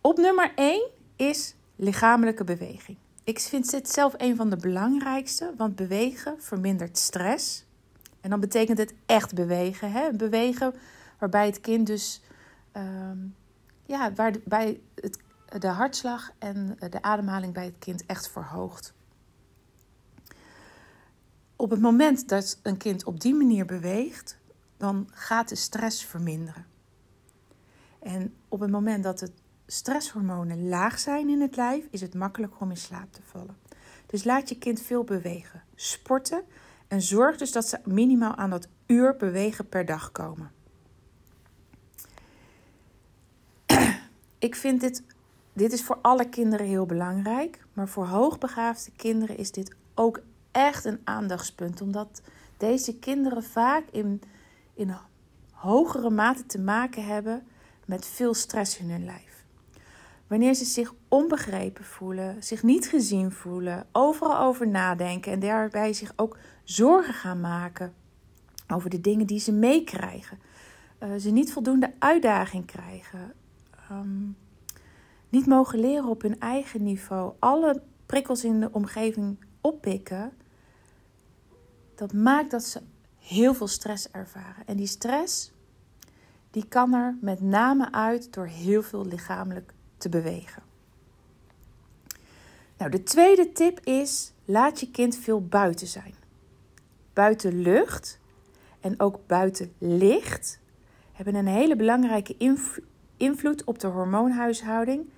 Op 0.00 0.16
nummer 0.16 0.52
1 0.54 0.90
is 1.16 1.54
lichamelijke 1.76 2.44
beweging. 2.44 2.96
Ik 3.24 3.38
vind 3.38 3.70
dit 3.70 3.90
zelf 3.90 4.14
een 4.16 4.36
van 4.36 4.50
de 4.50 4.56
belangrijkste, 4.56 5.54
want 5.56 5.76
bewegen 5.76 6.42
vermindert 6.42 6.98
stress. 6.98 7.64
En 8.20 8.30
dan 8.30 8.40
betekent 8.40 8.78
het 8.78 8.94
echt 9.06 9.34
bewegen. 9.34 9.92
Hè? 9.92 10.12
Bewegen 10.12 10.74
waarbij 11.18 11.46
het 11.46 11.60
kind 11.60 11.86
dus, 11.86 12.22
ehm, 12.72 13.18
ja, 13.86 14.12
waarbij 14.12 14.80
de 15.58 15.68
hartslag 15.68 16.30
en 16.38 16.76
de 16.90 17.02
ademhaling 17.02 17.52
bij 17.52 17.64
het 17.64 17.78
kind 17.78 18.06
echt 18.06 18.28
verhoogt. 18.28 18.94
Op 21.56 21.70
het 21.70 21.80
moment 21.80 22.28
dat 22.28 22.58
een 22.62 22.76
kind 22.76 23.04
op 23.04 23.20
die 23.20 23.34
manier 23.34 23.66
beweegt, 23.66 24.38
dan 24.76 25.08
gaat 25.12 25.48
de 25.48 25.54
stress 25.54 26.04
verminderen. 26.04 26.66
En 27.98 28.34
op 28.48 28.60
het 28.60 28.70
moment 28.70 29.04
dat 29.04 29.18
de 29.18 29.30
stresshormonen 29.66 30.68
laag 30.68 30.98
zijn 30.98 31.28
in 31.28 31.40
het 31.40 31.56
lijf, 31.56 31.86
is 31.90 32.00
het 32.00 32.14
makkelijker 32.14 32.60
om 32.60 32.70
in 32.70 32.76
slaap 32.76 33.12
te 33.12 33.22
vallen. 33.22 33.56
Dus 34.06 34.24
laat 34.24 34.48
je 34.48 34.58
kind 34.58 34.80
veel 34.80 35.04
bewegen, 35.04 35.62
sporten 35.74 36.42
en 36.88 37.02
zorg 37.02 37.36
dus 37.36 37.52
dat 37.52 37.68
ze 37.68 37.80
minimaal 37.84 38.34
aan 38.34 38.50
dat 38.50 38.68
uur 38.86 39.16
bewegen 39.16 39.68
per 39.68 39.84
dag 39.84 40.12
komen. 40.12 40.50
Ik 44.38 44.54
vind 44.54 44.80
dit, 44.80 45.02
dit 45.52 45.72
is 45.72 45.84
voor 45.84 45.98
alle 46.02 46.28
kinderen 46.28 46.66
heel 46.66 46.86
belangrijk, 46.86 47.64
maar 47.72 47.88
voor 47.88 48.06
hoogbegaafde 48.06 48.90
kinderen 48.96 49.36
is 49.36 49.52
dit 49.52 49.74
ook 49.94 50.20
echt 50.56 50.84
een 50.84 51.00
aandachtspunt, 51.04 51.80
omdat 51.80 52.22
deze 52.56 52.98
kinderen 52.98 53.42
vaak 53.42 53.84
in, 53.90 54.22
in 54.74 54.96
hogere 55.52 56.10
mate 56.10 56.46
te 56.46 56.60
maken 56.60 57.04
hebben 57.04 57.46
met 57.86 58.06
veel 58.06 58.34
stress 58.34 58.78
in 58.78 58.90
hun 58.90 59.04
lijf. 59.04 59.44
Wanneer 60.26 60.54
ze 60.54 60.64
zich 60.64 60.94
onbegrepen 61.08 61.84
voelen, 61.84 62.42
zich 62.42 62.62
niet 62.62 62.88
gezien 62.88 63.32
voelen, 63.32 63.86
overal 63.92 64.38
over 64.38 64.68
nadenken 64.68 65.32
en 65.32 65.40
daarbij 65.40 65.92
zich 65.92 66.12
ook 66.16 66.38
zorgen 66.64 67.14
gaan 67.14 67.40
maken 67.40 67.94
over 68.68 68.90
de 68.90 69.00
dingen 69.00 69.26
die 69.26 69.40
ze 69.40 69.52
meekrijgen, 69.52 70.38
uh, 71.00 71.08
ze 71.18 71.30
niet 71.30 71.52
voldoende 71.52 71.92
uitdaging 71.98 72.66
krijgen, 72.66 73.32
ehm, 73.88 74.26
niet 75.28 75.46
mogen 75.46 75.78
leren 75.78 76.08
op 76.08 76.22
hun 76.22 76.40
eigen 76.40 76.82
niveau, 76.82 77.32
alle 77.38 77.82
prikkels 78.06 78.44
in 78.44 78.60
de 78.60 78.72
omgeving 78.72 79.38
oppikken, 79.60 80.32
dat 81.96 82.12
maakt 82.12 82.50
dat 82.50 82.64
ze 82.64 82.80
heel 83.18 83.54
veel 83.54 83.66
stress 83.66 84.10
ervaren. 84.10 84.66
En 84.66 84.76
die 84.76 84.86
stress, 84.86 85.52
die 86.50 86.66
kan 86.68 86.94
er 86.94 87.16
met 87.20 87.40
name 87.40 87.92
uit 87.92 88.32
door 88.32 88.46
heel 88.46 88.82
veel 88.82 89.06
lichamelijk 89.06 89.72
te 89.96 90.08
bewegen. 90.08 90.62
Nou, 92.78 92.90
de 92.90 93.02
tweede 93.02 93.52
tip 93.52 93.80
is: 93.80 94.32
laat 94.44 94.80
je 94.80 94.90
kind 94.90 95.16
veel 95.16 95.46
buiten 95.46 95.86
zijn. 95.86 96.14
Buiten 97.12 97.60
lucht 97.60 98.18
en 98.80 99.00
ook 99.00 99.26
buiten 99.26 99.72
licht 99.78 100.60
hebben 101.12 101.34
een 101.34 101.46
hele 101.46 101.76
belangrijke 101.76 102.36
invloed 103.16 103.64
op 103.64 103.78
de 103.78 103.86
hormoonhuishouding 103.86 105.08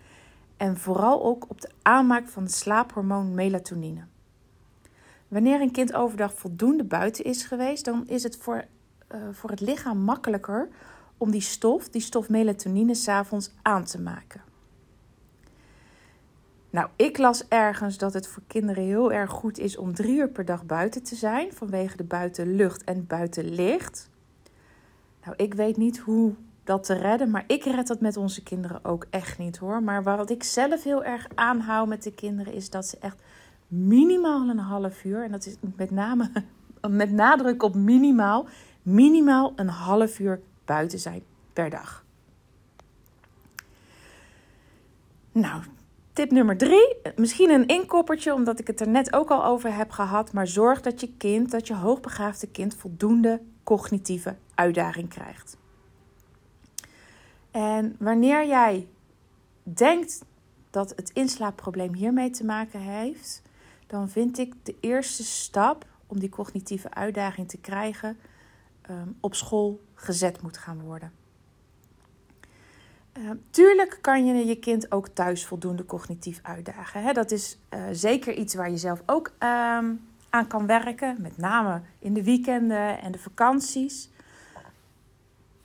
en 0.57 0.77
vooral 0.77 1.25
ook 1.25 1.51
op 1.51 1.61
de 1.61 1.71
aanmaak 1.83 2.29
van 2.29 2.43
het 2.43 2.55
slaaphormoon 2.55 3.35
melatonine. 3.35 4.05
Wanneer 5.29 5.61
een 5.61 5.71
kind 5.71 5.95
overdag 5.95 6.35
voldoende 6.35 6.85
buiten 6.85 7.25
is 7.25 7.43
geweest, 7.43 7.85
dan 7.85 8.07
is 8.07 8.23
het 8.23 8.37
voor, 8.37 8.65
uh, 9.15 9.21
voor 9.33 9.51
het 9.51 9.61
lichaam 9.61 9.99
makkelijker 9.99 10.69
om 11.17 11.31
die 11.31 11.41
stof, 11.41 11.89
die 11.89 12.01
stof 12.01 12.29
melatonine, 12.29 12.95
s'avonds 12.95 13.51
aan 13.63 13.85
te 13.85 14.01
maken. 14.01 14.41
Nou, 16.71 16.89
ik 16.97 17.19
las 17.19 17.49
ergens 17.49 17.99
dat 17.99 18.13
het 18.15 18.27
voor 18.27 18.43
kinderen 18.47 18.85
heel 18.85 19.13
erg 19.13 19.31
goed 19.31 19.59
is 19.59 19.77
om 19.77 19.95
drie 19.95 20.17
uur 20.17 20.29
per 20.29 20.45
dag 20.45 20.65
buiten 20.67 21.03
te 21.03 21.15
zijn 21.15 21.53
vanwege 21.53 21.97
de 21.97 22.05
buitenlucht 22.05 22.85
en 22.85 23.07
buitenlicht. 23.07 24.11
Nou, 25.25 25.37
ik 25.37 25.55
weet 25.55 25.77
niet 25.77 25.99
hoe 25.99 26.35
dat 26.65 26.85
te 26.85 26.95
redden, 26.95 27.31
maar 27.31 27.45
ik 27.47 27.65
red 27.65 27.87
dat 27.87 28.01
met 28.01 28.17
onze 28.17 28.43
kinderen 28.43 28.85
ook 28.85 29.07
echt 29.11 29.39
niet 29.39 29.57
hoor. 29.57 29.83
Maar 29.83 30.03
wat 30.03 30.31
ik 30.31 30.43
zelf 30.43 30.83
heel 30.83 31.05
erg 31.05 31.27
aanhoud 31.35 31.89
met 31.89 32.03
de 32.03 32.15
kinderen 32.15 32.53
is 32.53 32.71
dat 32.71 32.87
ze 32.87 32.97
echt 33.01 33.23
minimaal 33.69 34.49
een 34.49 34.59
half 34.59 35.05
uur, 35.05 35.25
en 35.25 35.31
dat 35.31 35.47
is 35.47 35.57
met 35.77 35.91
name 35.91 36.31
met 36.89 37.11
nadruk 37.11 37.63
op 37.63 37.75
minimaal, 37.75 38.47
minimaal 38.83 39.53
een 39.57 39.69
half 39.69 40.19
uur 40.19 40.41
buiten 40.65 40.99
zijn 40.99 41.23
per 41.53 41.71
dag. 41.71 42.05
Nou, 45.33 45.63
tip 46.13 46.31
nummer 46.31 46.57
drie. 46.57 46.97
Misschien 47.17 47.51
een 47.51 47.67
inkoppertje, 47.67 48.35
omdat 48.35 48.59
ik 48.59 48.67
het 48.67 48.81
er 48.81 48.89
net 48.89 49.13
ook 49.13 49.31
al 49.31 49.45
over 49.45 49.75
heb 49.75 49.91
gehad. 49.91 50.33
Maar 50.33 50.47
zorg 50.47 50.81
dat 50.81 51.01
je 51.01 51.13
kind, 51.17 51.51
dat 51.51 51.67
je 51.67 51.75
hoogbegaafde 51.75 52.47
kind, 52.47 52.75
voldoende 52.75 53.41
cognitieve 53.63 54.37
uitdaging 54.55 55.09
krijgt. 55.09 55.57
En 57.51 57.97
wanneer 57.99 58.47
jij 58.47 58.89
denkt 59.63 60.25
dat 60.71 60.93
het 60.97 61.11
inslaapprobleem 61.15 61.95
hiermee 61.95 62.31
te 62.31 62.45
maken 62.45 62.81
heeft, 62.81 63.43
dan 63.89 64.09
vind 64.09 64.39
ik 64.39 64.55
de 64.63 64.77
eerste 64.81 65.25
stap 65.25 65.87
om 66.07 66.19
die 66.19 66.29
cognitieve 66.29 66.95
uitdaging 66.95 67.49
te 67.49 67.59
krijgen 67.59 68.19
um, 68.91 69.17
op 69.21 69.35
school 69.35 69.81
gezet 69.95 70.43
moet 70.43 70.59
gaan 70.59 70.81
worden. 70.81 71.13
Uh, 73.19 73.31
tuurlijk 73.51 73.99
kan 74.01 74.27
je 74.27 74.47
je 74.47 74.59
kind 74.59 74.93
ook 74.93 75.09
thuis 75.09 75.47
voldoende 75.47 75.85
cognitief 75.85 76.41
uitdagen. 76.43 77.03
Hè? 77.03 77.13
Dat 77.13 77.31
is 77.31 77.59
uh, 77.75 77.81
zeker 77.93 78.35
iets 78.35 78.55
waar 78.55 78.71
je 78.71 78.77
zelf 78.77 79.03
ook 79.07 79.29
uh, 79.29 79.39
aan 80.31 80.47
kan 80.47 80.67
werken, 80.67 81.17
met 81.21 81.37
name 81.37 81.83
in 81.99 82.15
de 82.15 82.25
weekenden 82.25 83.01
en 83.01 83.13
de 83.13 83.19
vakanties. 83.19 84.11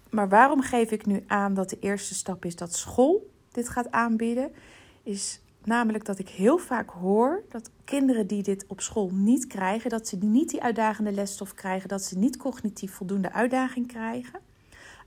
Maar 0.09 0.29
waarom 0.29 0.61
geef 0.61 0.91
ik 0.91 1.05
nu 1.05 1.23
aan 1.27 1.53
dat 1.53 1.69
de 1.69 1.79
eerste 1.79 2.13
stap 2.13 2.45
is 2.45 2.55
dat 2.55 2.75
school 2.75 3.29
dit 3.51 3.69
gaat 3.69 3.91
aanbieden? 3.91 4.51
Is 5.03 5.41
Namelijk 5.65 6.05
dat 6.05 6.19
ik 6.19 6.29
heel 6.29 6.57
vaak 6.57 6.89
hoor 6.89 7.43
dat 7.49 7.69
kinderen 7.83 8.27
die 8.27 8.43
dit 8.43 8.65
op 8.67 8.81
school 8.81 9.09
niet 9.13 9.47
krijgen, 9.47 9.89
dat 9.89 10.07
ze 10.07 10.17
niet 10.17 10.49
die 10.49 10.63
uitdagende 10.63 11.11
lesstof 11.11 11.53
krijgen, 11.53 11.89
dat 11.89 12.03
ze 12.03 12.17
niet 12.17 12.37
cognitief 12.37 12.93
voldoende 12.93 13.31
uitdaging 13.31 13.87
krijgen, 13.87 14.39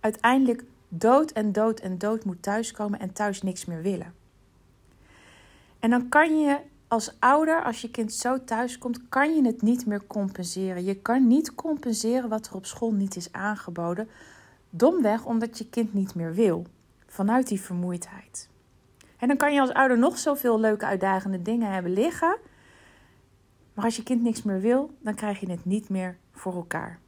uiteindelijk 0.01 0.65
dood 0.89 1.31
en 1.31 1.53
dood 1.53 1.81
en 1.81 1.99
dood 1.99 2.25
moet 2.25 2.43
thuiskomen 2.43 3.01
en 3.01 3.13
thuis 3.13 3.43
niks 3.43 3.65
meer 3.65 3.83
willen. 3.83 4.15
En 5.79 5.91
dan 5.91 6.09
kan 6.09 6.41
je 6.41 6.59
als 6.89 7.17
ouder, 7.19 7.65
als 7.65 7.81
je 7.81 7.91
kind 7.91 8.13
zo 8.13 8.45
thuis 8.45 8.79
komt, 8.79 9.09
kan 9.09 9.35
je 9.35 9.47
het 9.47 9.63
niet 9.63 9.87
meer 9.87 10.07
compenseren. 10.07 10.85
Je 10.85 10.95
kan 10.95 11.27
niet 11.27 11.55
compenseren 11.55 12.29
wat 12.29 12.47
er 12.47 12.55
op 12.55 12.67
school 12.67 12.93
niet 12.93 13.17
is 13.17 13.33
aangeboden, 13.33 14.09
domweg 14.71 15.25
omdat 15.25 15.59
je 15.59 15.69
kind 15.69 15.95
niet 15.95 16.15
meer 16.15 16.35
wil, 16.35 16.67
vanuit 17.07 17.49
die 17.49 17.61
vermoeidheid. 17.61 18.49
En 19.19 19.29
dan 19.29 19.37
kan 19.37 19.55
je 19.55 19.61
als 19.61 19.73
ouder 19.73 19.99
nog 19.99 20.19
zoveel 20.19 20.61
leuke 20.61 20.87
uitdagende 20.87 21.43
dingen 21.43 21.73
hebben 21.73 21.93
liggen. 21.93 22.37
Maar 23.75 23.85
als 23.85 23.97
je 23.97 24.03
kind 24.03 24.23
niks 24.23 24.43
meer 24.43 24.61
wil, 24.61 24.91
dan 25.01 25.15
krijg 25.15 25.41
je 25.41 25.51
het 25.51 25.65
niet 25.65 25.89
meer 25.89 26.19
voor 26.33 26.55
elkaar. 26.55 26.99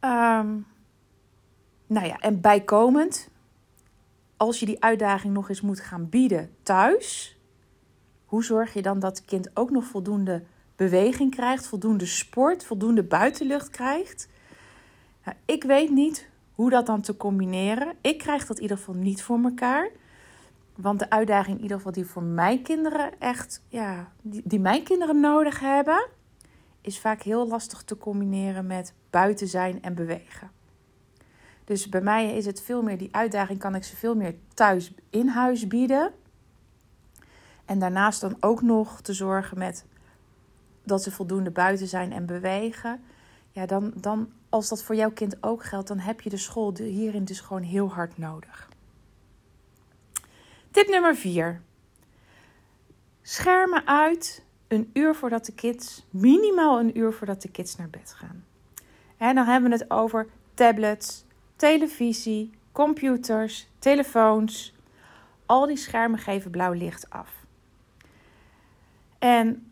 Um, 0.00 0.66
nou 1.86 2.06
ja, 2.06 2.18
en 2.18 2.40
bijkomend, 2.40 3.28
als 4.36 4.60
je 4.60 4.66
die 4.66 4.82
uitdaging 4.82 5.32
nog 5.32 5.48
eens 5.48 5.60
moet 5.60 5.80
gaan 5.80 6.08
bieden 6.08 6.50
thuis, 6.62 7.36
hoe 8.24 8.44
zorg 8.44 8.72
je 8.74 8.82
dan 8.82 8.98
dat 8.98 9.16
het 9.16 9.26
kind 9.26 9.56
ook 9.56 9.70
nog 9.70 9.84
voldoende 9.84 10.42
beweging 10.76 11.30
krijgt, 11.30 11.66
voldoende 11.66 12.06
sport, 12.06 12.64
voldoende 12.64 13.02
buitenlucht 13.02 13.70
krijgt? 13.70 14.28
Nou, 15.24 15.36
ik 15.44 15.64
weet 15.64 15.90
niet 15.90 16.28
hoe 16.62 16.70
dat 16.70 16.86
dan 16.86 17.00
te 17.00 17.16
combineren. 17.16 17.94
Ik 18.00 18.18
krijg 18.18 18.46
dat 18.46 18.56
in 18.56 18.62
ieder 18.62 18.76
geval 18.76 18.94
niet 18.94 19.22
voor 19.22 19.42
elkaar. 19.42 19.90
Want 20.76 20.98
de 20.98 21.10
uitdaging 21.10 21.56
in 21.56 21.62
ieder 21.62 21.76
geval 21.76 21.92
die 21.92 22.06
voor 22.06 22.22
mijn 22.22 22.62
kinderen 22.62 23.20
echt, 23.20 23.62
ja, 23.68 24.12
die, 24.20 24.42
die 24.44 24.60
mijn 24.60 24.82
kinderen 24.82 25.20
nodig 25.20 25.60
hebben, 25.60 26.06
is 26.80 27.00
vaak 27.00 27.22
heel 27.22 27.48
lastig 27.48 27.82
te 27.82 27.98
combineren 27.98 28.66
met 28.66 28.94
buiten 29.10 29.48
zijn 29.48 29.82
en 29.82 29.94
bewegen. 29.94 30.50
Dus 31.64 31.88
bij 31.88 32.00
mij 32.00 32.36
is 32.36 32.46
het 32.46 32.62
veel 32.62 32.82
meer, 32.82 32.98
die 32.98 33.14
uitdaging 33.14 33.58
kan 33.58 33.74
ik 33.74 33.84
ze 33.84 33.96
veel 33.96 34.14
meer 34.14 34.34
thuis 34.54 34.94
in 35.10 35.28
huis 35.28 35.66
bieden. 35.66 36.12
En 37.64 37.78
daarnaast 37.78 38.20
dan 38.20 38.36
ook 38.40 38.62
nog 38.62 39.00
te 39.00 39.12
zorgen 39.12 39.58
met 39.58 39.84
dat 40.84 41.02
ze 41.02 41.10
voldoende 41.10 41.50
buiten 41.50 41.86
zijn 41.86 42.12
en 42.12 42.26
bewegen. 42.26 43.00
Ja, 43.50 43.66
dan, 43.66 43.92
dan 43.96 44.28
als 44.52 44.68
dat 44.68 44.82
voor 44.82 44.94
jouw 44.94 45.10
kind 45.10 45.36
ook 45.40 45.64
geldt, 45.64 45.88
dan 45.88 45.98
heb 45.98 46.20
je 46.20 46.30
de 46.30 46.36
school 46.36 46.76
hierin 46.76 47.24
dus 47.24 47.40
gewoon 47.40 47.62
heel 47.62 47.92
hard 47.92 48.18
nodig. 48.18 48.68
Tip 50.70 50.88
nummer 50.88 51.16
4. 51.16 51.62
Schermen 53.22 53.86
uit 53.86 54.44
een 54.68 54.90
uur 54.92 55.14
voordat 55.14 55.44
de 55.44 55.52
kids, 55.52 56.06
minimaal 56.10 56.80
een 56.80 56.98
uur 56.98 57.12
voordat 57.12 57.42
de 57.42 57.50
kids 57.50 57.76
naar 57.76 57.90
bed 57.90 58.14
gaan. 58.16 58.44
En 59.16 59.34
dan 59.34 59.46
hebben 59.46 59.70
we 59.70 59.76
het 59.76 59.90
over 59.90 60.28
tablets, 60.54 61.24
televisie, 61.56 62.50
computers, 62.72 63.68
telefoons. 63.78 64.74
Al 65.46 65.66
die 65.66 65.76
schermen 65.76 66.18
geven 66.18 66.50
blauw 66.50 66.72
licht 66.72 67.10
af. 67.10 67.30
En 69.18 69.71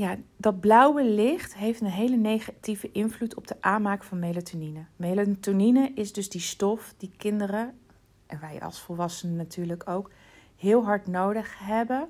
ja, 0.00 0.16
dat 0.36 0.60
blauwe 0.60 1.04
licht 1.04 1.54
heeft 1.54 1.80
een 1.80 1.86
hele 1.86 2.16
negatieve 2.16 2.92
invloed 2.92 3.34
op 3.34 3.46
de 3.46 3.56
aanmaak 3.60 4.04
van 4.04 4.18
melatonine. 4.18 4.84
Melatonine 4.96 5.92
is 5.94 6.12
dus 6.12 6.28
die 6.28 6.40
stof 6.40 6.94
die 6.96 7.12
kinderen, 7.16 7.78
en 8.26 8.40
wij 8.40 8.60
als 8.60 8.80
volwassenen 8.80 9.36
natuurlijk 9.36 9.88
ook, 9.88 10.10
heel 10.56 10.84
hard 10.84 11.06
nodig 11.06 11.58
hebben 11.58 12.08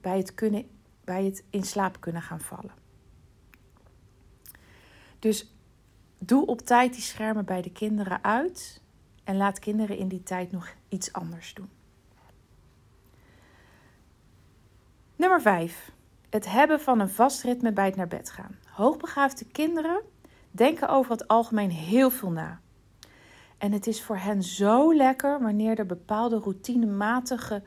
bij 0.00 0.16
het, 0.16 0.34
kunnen, 0.34 0.68
bij 1.04 1.24
het 1.24 1.44
in 1.50 1.64
slaap 1.64 2.00
kunnen 2.00 2.22
gaan 2.22 2.40
vallen. 2.40 2.72
Dus 5.18 5.52
doe 6.18 6.46
op 6.46 6.60
tijd 6.60 6.92
die 6.92 7.02
schermen 7.02 7.44
bij 7.44 7.62
de 7.62 7.72
kinderen 7.72 8.24
uit 8.24 8.82
en 9.24 9.36
laat 9.36 9.58
kinderen 9.58 9.96
in 9.96 10.08
die 10.08 10.22
tijd 10.22 10.52
nog 10.52 10.74
iets 10.88 11.12
anders 11.12 11.54
doen. 11.54 11.68
Nummer 15.16 15.40
5. 15.40 15.96
Het 16.30 16.50
hebben 16.50 16.80
van 16.80 17.00
een 17.00 17.08
vast 17.08 17.42
ritme 17.42 17.72
bij 17.72 17.86
het 17.86 17.96
naar 17.96 18.08
bed 18.08 18.30
gaan. 18.30 18.58
Hoogbegaafde 18.66 19.44
kinderen 19.44 20.00
denken 20.50 20.88
over 20.88 21.10
het 21.12 21.28
algemeen 21.28 21.70
heel 21.70 22.10
veel 22.10 22.30
na. 22.30 22.60
En 23.58 23.72
het 23.72 23.86
is 23.86 24.02
voor 24.02 24.16
hen 24.16 24.42
zo 24.42 24.94
lekker 24.94 25.40
wanneer 25.40 25.78
er 25.78 25.86
bepaalde 25.86 26.38
routinematige 26.38 27.62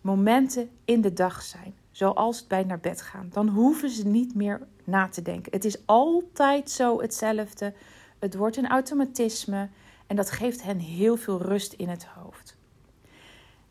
momenten 0.00 0.70
in 0.84 1.00
de 1.00 1.12
dag 1.12 1.42
zijn. 1.42 1.74
Zoals 1.90 2.38
het 2.38 2.48
bij 2.48 2.64
naar 2.64 2.80
bed 2.80 3.02
gaan. 3.02 3.28
Dan 3.32 3.48
hoeven 3.48 3.90
ze 3.90 4.06
niet 4.06 4.34
meer 4.34 4.66
na 4.84 5.08
te 5.08 5.22
denken. 5.22 5.52
Het 5.52 5.64
is 5.64 5.86
altijd 5.86 6.70
zo 6.70 7.00
hetzelfde. 7.00 7.74
Het 8.18 8.34
wordt 8.34 8.56
een 8.56 8.68
automatisme. 8.68 9.68
En 10.06 10.16
dat 10.16 10.30
geeft 10.30 10.62
hen 10.62 10.78
heel 10.78 11.16
veel 11.16 11.42
rust 11.42 11.72
in 11.72 11.88
het 11.88 12.04
hoofd. 12.04 12.56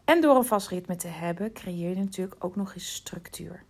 En 0.06 0.22
door 0.22 0.36
een 0.36 0.46
vast 0.46 0.68
ritme 0.68 0.96
te 0.96 1.08
hebben, 1.08 1.54
creëer 1.54 1.90
je 1.90 2.04
natuurlijk 2.04 2.44
ook 2.44 2.56
nog 2.56 2.74
eens 2.74 2.94
structuur. 2.94 3.64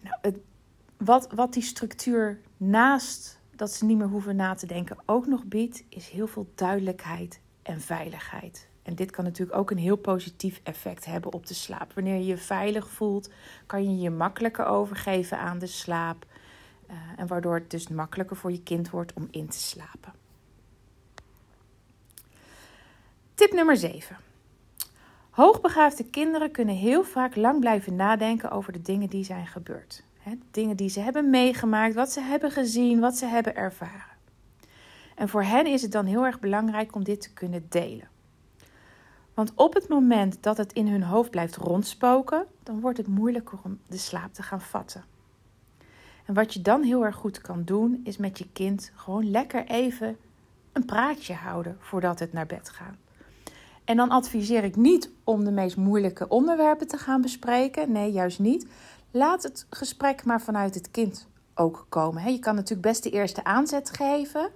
Nou, 0.00 0.34
wat, 0.96 1.28
wat 1.34 1.52
die 1.52 1.62
structuur 1.62 2.40
naast 2.56 3.40
dat 3.56 3.72
ze 3.72 3.84
niet 3.84 3.98
meer 3.98 4.08
hoeven 4.08 4.36
na 4.36 4.54
te 4.54 4.66
denken 4.66 4.96
ook 5.06 5.26
nog 5.26 5.44
biedt, 5.44 5.84
is 5.88 6.08
heel 6.08 6.26
veel 6.26 6.52
duidelijkheid 6.54 7.40
en 7.62 7.80
veiligheid. 7.80 8.68
En 8.82 8.94
dit 8.94 9.10
kan 9.10 9.24
natuurlijk 9.24 9.58
ook 9.58 9.70
een 9.70 9.78
heel 9.78 9.96
positief 9.96 10.60
effect 10.62 11.04
hebben 11.04 11.32
op 11.32 11.46
de 11.46 11.54
slaap. 11.54 11.92
Wanneer 11.92 12.16
je 12.16 12.26
je 12.26 12.36
veilig 12.36 12.88
voelt, 12.88 13.30
kan 13.66 13.84
je 13.84 14.02
je 14.02 14.10
makkelijker 14.10 14.66
overgeven 14.66 15.38
aan 15.38 15.58
de 15.58 15.66
slaap. 15.66 16.26
Uh, 16.90 16.96
en 17.16 17.26
waardoor 17.26 17.54
het 17.54 17.70
dus 17.70 17.88
makkelijker 17.88 18.36
voor 18.36 18.52
je 18.52 18.62
kind 18.62 18.90
wordt 18.90 19.12
om 19.12 19.28
in 19.30 19.48
te 19.48 19.58
slapen. 19.58 20.12
Tip 23.34 23.52
nummer 23.52 23.76
7. 23.76 24.16
Hoogbegaafde 25.40 26.04
kinderen 26.04 26.50
kunnen 26.50 26.74
heel 26.74 27.04
vaak 27.04 27.36
lang 27.36 27.60
blijven 27.60 27.96
nadenken 27.96 28.50
over 28.50 28.72
de 28.72 28.82
dingen 28.82 29.08
die 29.08 29.24
zijn 29.24 29.46
gebeurd. 29.46 30.02
Dingen 30.50 30.76
die 30.76 30.88
ze 30.88 31.00
hebben 31.00 31.30
meegemaakt, 31.30 31.94
wat 31.94 32.12
ze 32.12 32.20
hebben 32.20 32.50
gezien, 32.50 33.00
wat 33.00 33.16
ze 33.16 33.26
hebben 33.26 33.56
ervaren. 33.56 34.16
En 35.14 35.28
voor 35.28 35.42
hen 35.42 35.66
is 35.66 35.82
het 35.82 35.92
dan 35.92 36.04
heel 36.06 36.24
erg 36.24 36.40
belangrijk 36.40 36.94
om 36.94 37.04
dit 37.04 37.20
te 37.20 37.32
kunnen 37.32 37.66
delen. 37.68 38.08
Want 39.34 39.52
op 39.54 39.74
het 39.74 39.88
moment 39.88 40.42
dat 40.42 40.56
het 40.56 40.72
in 40.72 40.88
hun 40.88 41.02
hoofd 41.02 41.30
blijft 41.30 41.56
rondspoken, 41.56 42.46
dan 42.62 42.80
wordt 42.80 42.98
het 42.98 43.08
moeilijker 43.08 43.58
om 43.62 43.78
de 43.88 43.98
slaap 43.98 44.34
te 44.34 44.42
gaan 44.42 44.60
vatten. 44.60 45.04
En 46.24 46.34
wat 46.34 46.54
je 46.54 46.62
dan 46.62 46.82
heel 46.82 47.04
erg 47.04 47.16
goed 47.16 47.40
kan 47.40 47.64
doen, 47.64 48.00
is 48.04 48.16
met 48.16 48.38
je 48.38 48.46
kind 48.52 48.92
gewoon 48.94 49.30
lekker 49.30 49.66
even 49.66 50.16
een 50.72 50.84
praatje 50.84 51.34
houden 51.34 51.76
voordat 51.78 52.18
het 52.18 52.32
naar 52.32 52.46
bed 52.46 52.68
gaat. 52.68 53.09
En 53.90 53.96
dan 53.96 54.10
adviseer 54.10 54.64
ik 54.64 54.76
niet 54.76 55.10
om 55.24 55.44
de 55.44 55.50
meest 55.50 55.76
moeilijke 55.76 56.28
onderwerpen 56.28 56.88
te 56.88 56.96
gaan 56.96 57.20
bespreken. 57.20 57.92
Nee, 57.92 58.12
juist 58.12 58.38
niet. 58.38 58.66
Laat 59.10 59.42
het 59.42 59.66
gesprek 59.70 60.24
maar 60.24 60.40
vanuit 60.40 60.74
het 60.74 60.90
kind 60.90 61.26
ook 61.54 61.86
komen. 61.88 62.32
Je 62.32 62.38
kan 62.38 62.54
natuurlijk 62.54 62.88
best 62.88 63.02
de 63.02 63.10
eerste 63.10 63.44
aanzet 63.44 63.90
geven. 63.90 64.50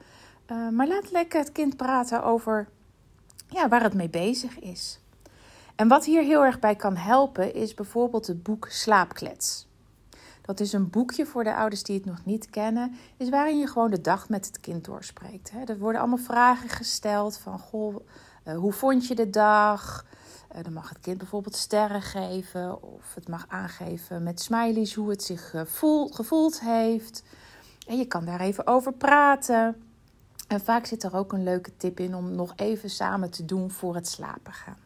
Eh, 0.47 0.69
maar 0.69 0.89
laat 0.89 1.11
lekker 1.11 1.41
het 1.41 1.53
kind 1.53 1.77
praten 1.77 2.25
over 2.25 2.69
ja, 3.49 3.69
waar 3.69 3.83
het 3.83 3.95
mee 3.95 4.09
bezig 4.09 4.59
is. 4.59 5.01
En 5.77 5.89
wat 5.89 6.05
hier 6.05 6.23
heel 6.23 6.45
erg 6.45 6.59
bij 6.59 6.77
kan 6.77 6.97
helpen, 6.97 7.55
is 7.55 7.75
bijvoorbeeld 7.75 8.27
het 8.27 8.43
boek 8.43 8.67
Slaapklets. 8.69 9.67
Dat 10.43 10.61
is 10.61 10.73
een 10.73 10.91
boekje 10.91 11.27
voor 11.27 11.45
de 11.45 11.55
ouders 11.55 11.83
die 11.83 11.97
het 11.97 12.05
nog 12.05 12.25
niet 12.25 12.51
kennen, 12.51 12.95
is 13.17 13.29
waarin 13.29 13.59
je 13.59 13.67
gewoon 13.67 13.91
de 13.91 14.01
dag 14.01 14.29
met 14.29 14.47
het 14.47 14.61
kind 14.61 14.85
doorspreekt. 14.85 15.53
Er 15.67 15.79
worden 15.79 16.01
allemaal 16.01 16.19
vragen 16.19 16.69
gesteld 16.69 17.39
van, 17.39 17.59
goh, 17.59 17.97
hoe 18.53 18.73
vond 18.73 19.07
je 19.07 19.15
de 19.15 19.31
dag? 19.31 20.07
Uh, 20.57 20.63
dan 20.63 20.73
mag 20.73 20.89
het 20.89 21.01
kind 21.01 21.19
bijvoorbeeld 21.19 21.57
sterren 21.57 22.03
geven 22.03 22.83
of 22.83 23.15
het 23.15 23.29
mag 23.29 23.45
aangeven 23.49 24.23
met 24.23 24.41
smileys 24.41 24.95
hoe 24.95 25.11
het 25.11 25.23
zich 25.23 25.55
uh, 25.55 25.61
gevoeld 26.11 26.61
heeft. 26.61 27.23
En 27.87 27.97
je 27.97 28.07
kan 28.07 28.25
daar 28.25 28.41
even 28.41 28.67
over 28.67 28.93
praten. 28.93 29.83
En 30.49 30.61
vaak 30.61 30.87
zit 30.87 31.03
er 31.03 31.17
ook 31.17 31.33
een 31.33 31.43
leuke 31.43 31.77
tip 31.77 32.01
in 32.01 32.15
om 32.15 32.35
nog 32.35 32.53
even 32.57 32.91
samen 32.91 33.31
te 33.31 33.45
doen 33.45 33.71
voor 33.71 33.95
het 33.95 34.09
slapen 34.09 34.53
gaan. 34.53 34.79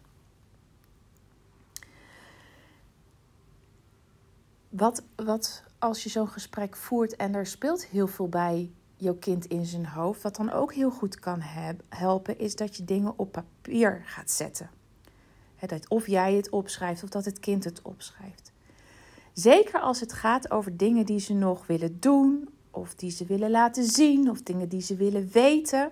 Wat, 4.69 5.03
wat 5.17 5.63
als 5.79 6.03
je 6.03 6.09
zo'n 6.09 6.29
gesprek 6.29 6.77
voert 6.77 7.17
en 7.17 7.35
er 7.35 7.47
speelt 7.47 7.87
heel 7.87 8.07
veel 8.07 8.29
bij 8.29 8.73
jouw 8.99 9.15
kind 9.15 9.47
in 9.47 9.67
zijn 9.67 9.87
hoofd. 9.87 10.23
Wat 10.23 10.37
dan 10.37 10.53
ook 10.53 10.73
heel 10.73 10.91
goed 10.91 11.19
kan 11.19 11.41
helpen, 11.89 12.39
is 12.39 12.57
dat 12.57 12.77
je 12.77 12.85
dingen 12.85 13.13
op 13.17 13.33
papier 13.33 14.03
gaat 14.05 14.31
zetten. 14.31 14.71
of 15.89 16.07
jij 16.07 16.35
het 16.35 16.51
opschrijft 16.51 17.03
of 17.03 17.09
dat 17.09 17.25
het 17.25 17.41
kind 17.41 17.65
het 17.65 17.83
opschrijft. 17.83 18.53
Zeker 19.33 19.81
als 19.81 20.01
het 20.01 20.13
gaat 20.13 20.51
over 20.51 20.77
dingen 20.77 21.07
die 21.07 21.21
ze 21.21 21.35
nog 21.35 21.67
willen 21.67 22.01
doen, 22.01 22.49
of 22.71 22.95
die 22.95 23.11
ze 23.11 23.25
willen 23.25 23.51
laten 23.51 23.85
zien, 23.85 24.31
of 24.31 24.43
dingen 24.43 24.69
die 24.69 24.81
ze 24.81 24.97
willen 24.97 25.29
weten. 25.33 25.91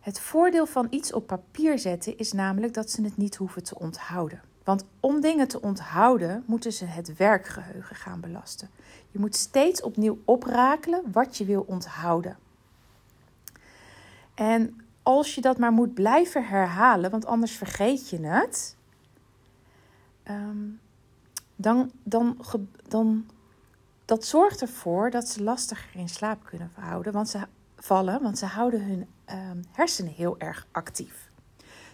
Het 0.00 0.20
voordeel 0.20 0.66
van 0.66 0.86
iets 0.90 1.12
op 1.12 1.26
papier 1.26 1.78
zetten 1.78 2.18
is 2.18 2.32
namelijk 2.32 2.74
dat 2.74 2.90
ze 2.90 3.02
het 3.02 3.16
niet 3.16 3.36
hoeven 3.36 3.62
te 3.62 3.78
onthouden. 3.78 4.42
Want 4.64 4.84
om 5.00 5.20
dingen 5.20 5.48
te 5.48 5.60
onthouden, 5.60 6.44
moeten 6.46 6.72
ze 6.72 6.84
het 6.84 7.16
werkgeheugen 7.16 7.96
gaan 7.96 8.20
belasten. 8.20 8.70
Je 9.10 9.18
moet 9.18 9.36
steeds 9.36 9.82
opnieuw 9.82 10.18
oprakelen 10.24 11.02
wat 11.12 11.36
je 11.36 11.44
wil 11.44 11.64
onthouden. 11.66 12.36
En 14.34 14.80
als 15.02 15.34
je 15.34 15.40
dat 15.40 15.58
maar 15.58 15.72
moet 15.72 15.94
blijven 15.94 16.46
herhalen, 16.46 17.10
want 17.10 17.26
anders 17.26 17.52
vergeet 17.52 18.08
je 18.08 18.26
het, 18.26 18.76
ehm, 20.22 20.68
dan, 21.56 21.90
dan, 22.02 22.44
dan 22.88 23.26
dat 24.04 24.24
zorgt 24.24 24.60
ervoor 24.60 25.10
dat 25.10 25.28
ze 25.28 25.42
lastiger 25.42 26.00
in 26.00 26.08
slaap 26.08 26.44
kunnen 26.44 26.70
houden, 26.74 27.12
want 27.12 27.28
ze 27.28 27.46
vallen, 27.76 28.22
want 28.22 28.38
ze 28.38 28.46
houden 28.46 28.84
hun 28.84 29.08
um, 29.30 29.64
hersenen 29.72 30.12
heel 30.12 30.38
erg 30.38 30.66
actief. 30.72 31.30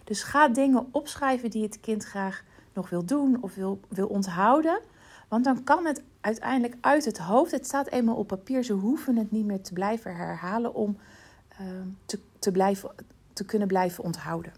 Dus 0.04 0.22
ga 0.22 0.48
dingen 0.48 0.88
opschrijven 0.90 1.50
die 1.50 1.62
het 1.62 1.80
kind 1.80 2.04
graag 2.04 2.44
nog 2.72 2.90
wil 2.90 3.04
doen 3.04 3.42
of 3.42 3.54
wil, 3.54 3.80
wil 3.88 4.06
onthouden. 4.06 4.80
Want 5.28 5.44
dan 5.44 5.64
kan 5.64 5.86
het 5.86 6.02
uiteindelijk 6.20 6.76
uit 6.80 7.04
het 7.04 7.18
hoofd. 7.18 7.50
Het 7.50 7.66
staat 7.66 7.88
eenmaal 7.88 8.16
op 8.16 8.26
papier. 8.26 8.62
Ze 8.62 8.72
hoeven 8.72 9.16
het 9.16 9.30
niet 9.30 9.44
meer 9.44 9.62
te 9.62 9.72
blijven 9.72 10.16
herhalen 10.16 10.74
om 10.74 10.96
uh, 11.60 11.66
te, 12.04 12.20
te, 12.38 12.52
blijven, 12.52 12.90
te 13.32 13.44
kunnen 13.44 13.68
blijven 13.68 14.04
onthouden. 14.04 14.52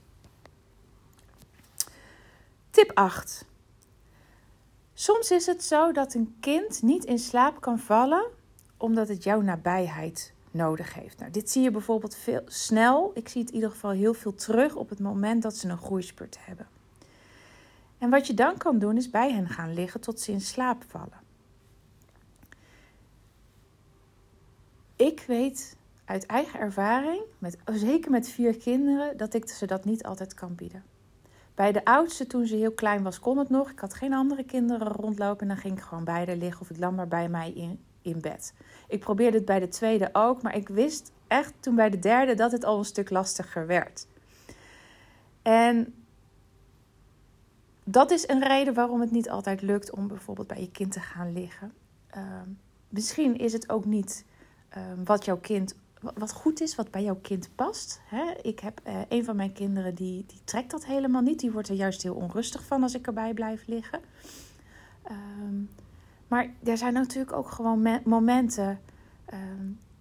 Tip 2.70 2.90
8. 2.94 3.44
Soms 4.94 5.30
is 5.30 5.46
het 5.46 5.64
zo 5.64 5.92
dat 5.92 6.14
een 6.14 6.36
kind 6.40 6.82
niet 6.82 7.04
in 7.04 7.18
slaap 7.18 7.60
kan 7.60 7.78
vallen 7.78 8.24
omdat 8.76 9.08
het 9.08 9.24
jouw 9.24 9.40
nabijheid 9.40 10.32
nodig 10.50 10.94
heeft. 10.94 11.18
Nou, 11.18 11.30
dit 11.30 11.50
zie 11.50 11.62
je 11.62 11.70
bijvoorbeeld 11.70 12.14
veel 12.14 12.42
snel. 12.46 13.10
Ik 13.14 13.28
zie 13.28 13.40
het 13.40 13.50
in 13.50 13.56
ieder 13.56 13.70
geval 13.70 13.90
heel 13.90 14.14
veel 14.14 14.34
terug 14.34 14.74
op 14.74 14.88
het 14.88 14.98
moment 14.98 15.42
dat 15.42 15.56
ze 15.56 15.68
een 15.68 15.78
groeispurt 15.78 16.38
hebben. 16.40 16.66
En 18.02 18.10
wat 18.10 18.26
je 18.26 18.34
dan 18.34 18.56
kan 18.56 18.78
doen 18.78 18.96
is 18.96 19.10
bij 19.10 19.32
hen 19.32 19.48
gaan 19.48 19.74
liggen 19.74 20.00
tot 20.00 20.20
ze 20.20 20.32
in 20.32 20.40
slaap 20.40 20.84
vallen. 20.88 21.20
Ik 24.96 25.24
weet 25.26 25.76
uit 26.04 26.26
eigen 26.26 26.60
ervaring, 26.60 27.22
met, 27.38 27.58
zeker 27.72 28.10
met 28.10 28.28
vier 28.28 28.56
kinderen, 28.56 29.16
dat 29.16 29.34
ik 29.34 29.48
ze 29.48 29.66
dat 29.66 29.84
niet 29.84 30.04
altijd 30.04 30.34
kan 30.34 30.54
bieden. 30.54 30.84
Bij 31.54 31.72
de 31.72 31.84
oudste, 31.84 32.26
toen 32.26 32.46
ze 32.46 32.56
heel 32.56 32.72
klein 32.72 33.02
was, 33.02 33.20
kon 33.20 33.38
het 33.38 33.48
nog. 33.48 33.70
Ik 33.70 33.78
had 33.78 33.94
geen 33.94 34.14
andere 34.14 34.44
kinderen 34.44 34.88
rondlopen 34.88 35.40
en 35.40 35.48
dan 35.48 35.56
ging 35.56 35.76
ik 35.76 35.82
gewoon 35.82 36.04
bij 36.04 36.24
haar 36.26 36.36
liggen 36.36 36.60
of 36.60 36.70
ik 36.70 36.78
lam 36.78 36.94
maar 36.94 37.08
bij 37.08 37.28
mij 37.28 37.52
in, 37.52 37.80
in 38.02 38.20
bed. 38.20 38.54
Ik 38.88 39.00
probeerde 39.00 39.36
het 39.36 39.46
bij 39.46 39.60
de 39.60 39.68
tweede 39.68 40.08
ook, 40.12 40.42
maar 40.42 40.56
ik 40.56 40.68
wist 40.68 41.12
echt 41.26 41.52
toen 41.60 41.74
bij 41.74 41.90
de 41.90 41.98
derde 41.98 42.34
dat 42.34 42.52
het 42.52 42.64
al 42.64 42.78
een 42.78 42.84
stuk 42.84 43.10
lastiger 43.10 43.66
werd. 43.66 44.06
En 45.42 45.94
dat 47.84 48.10
is 48.10 48.28
een 48.28 48.42
reden 48.42 48.74
waarom 48.74 49.00
het 49.00 49.10
niet 49.10 49.30
altijd 49.30 49.62
lukt 49.62 49.90
om 49.90 50.08
bijvoorbeeld 50.08 50.46
bij 50.46 50.60
je 50.60 50.70
kind 50.70 50.92
te 50.92 51.00
gaan 51.00 51.32
liggen. 51.32 51.72
Ehm, 52.06 52.48
misschien 52.88 53.38
is 53.38 53.52
het 53.52 53.70
ook 53.70 53.84
niet 53.84 54.24
ehm, 54.68 55.04
wat 55.04 55.24
jouw 55.24 55.38
kind, 55.38 55.74
wat 56.14 56.32
goed 56.32 56.60
is, 56.60 56.74
wat 56.74 56.90
bij 56.90 57.02
jouw 57.02 57.18
kind 57.22 57.48
past. 57.54 58.00
Hè? 58.04 58.32
Ik 58.42 58.60
heb 58.60 58.80
uh, 58.86 59.00
een 59.08 59.24
van 59.24 59.36
mijn 59.36 59.52
kinderen 59.52 59.94
die, 59.94 60.24
die 60.26 60.40
trekt 60.44 60.70
dat 60.70 60.84
helemaal 60.84 61.22
niet. 61.22 61.40
Die 61.40 61.52
wordt 61.52 61.68
er 61.68 61.74
juist 61.74 62.02
heel 62.02 62.14
onrustig 62.14 62.64
van 62.64 62.82
als 62.82 62.94
ik 62.94 63.06
erbij 63.06 63.34
blijf 63.34 63.66
liggen. 63.66 64.00
Ehm, 65.02 65.62
Maar 66.28 66.50
er 66.64 66.76
zijn 66.76 66.92
natuurlijk 66.92 67.32
ook 67.32 67.50
gewoon 67.50 68.00
momenten 68.04 68.80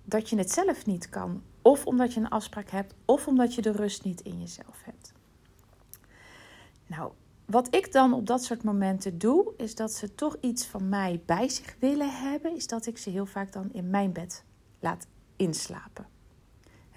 dat 0.04 0.30
je 0.30 0.38
het 0.38 0.52
zelf 0.52 0.86
niet 0.86 1.10
kan. 1.10 1.42
Of 1.62 1.86
omdat 1.86 2.14
je 2.14 2.20
een 2.20 2.30
afspraak 2.30 2.70
hebt, 2.70 2.94
of 3.06 3.28
omdat 3.28 3.56
je 3.56 3.62
de 3.62 3.72
rust 3.72 4.04
niet 4.04 4.22
in 4.22 4.40
jezelf 4.40 4.82
hebt. 4.84 5.14
Nou, 6.88 7.12
wat 7.52 7.76
ik 7.76 7.92
dan 7.92 8.14
op 8.14 8.28
dat 8.28 8.44
soort 8.44 8.64
momenten 8.64 9.18
doe, 9.18 9.54
is 9.58 9.76
dat 9.76 9.94
ze 9.94 10.16
toch 10.16 10.38
iets 10.42 10.66
van 10.66 10.90
mij 10.90 11.22
bij 11.26 11.50
zich 11.50 11.76
willen 11.80 12.10
hebben, 12.10 12.56
is 12.56 12.68
dat 12.68 12.86
ik 12.86 12.98
ze 12.98 13.10
heel 13.10 13.26
vaak 13.26 13.52
dan 13.52 13.70
in 13.74 13.90
mijn 13.90 14.12
bed 14.12 14.44
laat 14.80 15.08
inslapen. 15.36 16.06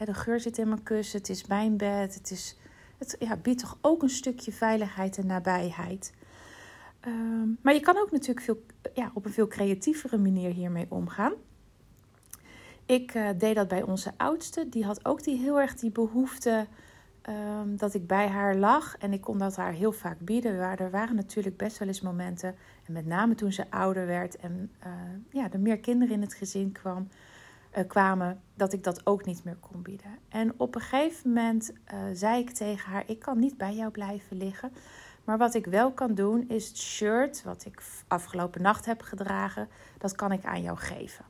De 0.04 0.14
geur 0.14 0.40
zit 0.40 0.58
in 0.58 0.68
mijn 0.68 0.82
kussen, 0.82 1.18
het 1.18 1.28
is 1.28 1.46
mijn 1.46 1.76
bed, 1.76 2.14
het, 2.14 2.30
is, 2.30 2.56
het 2.98 3.16
ja, 3.18 3.36
biedt 3.36 3.60
toch 3.60 3.78
ook 3.80 4.02
een 4.02 4.08
stukje 4.08 4.52
veiligheid 4.52 5.18
en 5.18 5.26
nabijheid. 5.26 6.12
Ehm, 7.00 7.48
maar 7.60 7.74
je 7.74 7.80
kan 7.80 7.98
ook 7.98 8.10
natuurlijk 8.10 8.40
veel, 8.40 8.64
ja, 8.94 9.10
op 9.14 9.24
een 9.24 9.32
veel 9.32 9.46
creatievere 9.46 10.18
manier 10.18 10.52
hiermee 10.52 10.86
omgaan. 10.88 11.32
Ik 12.86 13.14
uh, 13.14 13.28
deed 13.38 13.54
dat 13.54 13.68
bij 13.68 13.82
onze 13.82 14.12
oudste. 14.16 14.68
Die 14.68 14.84
had 14.84 15.04
ook 15.04 15.22
die, 15.22 15.38
heel 15.38 15.60
erg 15.60 15.74
die 15.74 15.90
behoefte 15.90 16.66
um, 17.28 17.76
dat 17.76 17.94
ik 17.94 18.06
bij 18.06 18.28
haar 18.28 18.56
lag. 18.56 18.96
En 18.96 19.12
ik 19.12 19.20
kon 19.20 19.38
dat 19.38 19.56
haar 19.56 19.72
heel 19.72 19.92
vaak 19.92 20.18
bieden. 20.18 20.78
Er 20.78 20.90
waren 20.90 21.16
natuurlijk 21.16 21.56
best 21.56 21.78
wel 21.78 21.88
eens 21.88 22.00
momenten. 22.00 22.54
En 22.84 22.92
met 22.92 23.06
name 23.06 23.34
toen 23.34 23.52
ze 23.52 23.70
ouder 23.70 24.06
werd 24.06 24.36
en 24.36 24.70
uh, 24.86 24.92
ja, 25.30 25.52
er 25.52 25.60
meer 25.60 25.78
kinderen 25.78 26.14
in 26.14 26.20
het 26.20 26.34
gezin 26.34 26.72
kwam, 26.72 27.08
uh, 27.78 27.84
kwamen. 27.86 28.40
Dat 28.54 28.72
ik 28.72 28.84
dat 28.84 29.06
ook 29.06 29.24
niet 29.24 29.44
meer 29.44 29.56
kon 29.56 29.82
bieden. 29.82 30.18
En 30.28 30.54
op 30.56 30.74
een 30.74 30.80
gegeven 30.80 31.32
moment 31.32 31.72
zei 32.12 32.40
ik 32.40 32.50
tegen 32.50 32.90
haar: 32.90 33.02
Ik 33.06 33.18
kan 33.18 33.38
niet 33.38 33.56
bij 33.56 33.74
jou 33.74 33.90
blijven 33.90 34.36
liggen. 34.36 34.72
Maar 35.24 35.38
wat 35.38 35.54
ik 35.54 35.66
wel 35.66 35.92
kan 35.92 36.14
doen, 36.14 36.48
is 36.48 36.68
het 36.68 36.78
shirt 36.78 37.42
wat 37.42 37.64
ik 37.64 37.82
afgelopen 38.08 38.62
nacht 38.62 38.84
heb 38.84 39.02
gedragen, 39.02 39.68
dat 39.98 40.14
kan 40.14 40.32
ik 40.32 40.44
aan 40.44 40.62
jou 40.62 40.76
geven. 40.76 41.24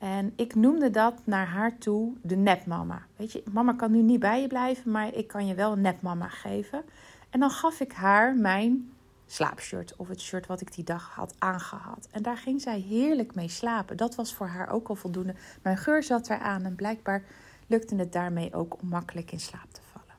En 0.00 0.32
ik 0.36 0.54
noemde 0.54 0.90
dat 0.90 1.14
naar 1.24 1.46
haar 1.46 1.78
toe 1.78 2.12
de 2.22 2.36
nepmama. 2.36 3.02
Weet 3.16 3.32
je, 3.32 3.42
mama 3.52 3.72
kan 3.72 3.90
nu 3.90 4.02
niet 4.02 4.20
bij 4.20 4.40
je 4.40 4.46
blijven, 4.46 4.90
maar 4.90 5.14
ik 5.14 5.26
kan 5.26 5.46
je 5.46 5.54
wel 5.54 5.72
een 5.72 5.80
nepmama 5.80 6.28
geven. 6.28 6.82
En 7.30 7.40
dan 7.40 7.50
gaf 7.50 7.80
ik 7.80 7.92
haar 7.92 8.36
mijn 8.36 8.92
slaapshirt 9.26 9.96
of 9.96 10.08
het 10.08 10.20
shirt 10.20 10.46
wat 10.46 10.60
ik 10.60 10.74
die 10.74 10.84
dag 10.84 11.10
had 11.14 11.34
aangehad. 11.38 12.08
En 12.10 12.22
daar 12.22 12.36
ging 12.36 12.60
zij 12.60 12.78
heerlijk 12.78 13.34
mee 13.34 13.48
slapen. 13.48 13.96
Dat 13.96 14.14
was 14.14 14.34
voor 14.34 14.46
haar 14.46 14.70
ook 14.70 14.88
al 14.88 14.94
voldoende. 14.94 15.34
Mijn 15.62 15.76
geur 15.76 16.02
zat 16.02 16.30
eraan 16.30 16.64
en 16.64 16.74
blijkbaar 16.74 17.24
lukte 17.66 17.96
het 17.96 18.12
daarmee 18.12 18.54
ook 18.54 18.82
om 18.82 18.88
makkelijk 18.88 19.32
in 19.32 19.40
slaap 19.40 19.72
te 19.72 19.80
vallen. 19.92 20.16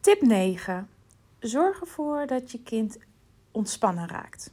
Tip 0.00 0.20
9. 0.22 0.88
Zorg 1.38 1.80
ervoor 1.80 2.26
dat 2.26 2.50
je 2.50 2.62
kind 2.62 2.98
ontspannen 3.50 4.08
raakt. 4.08 4.50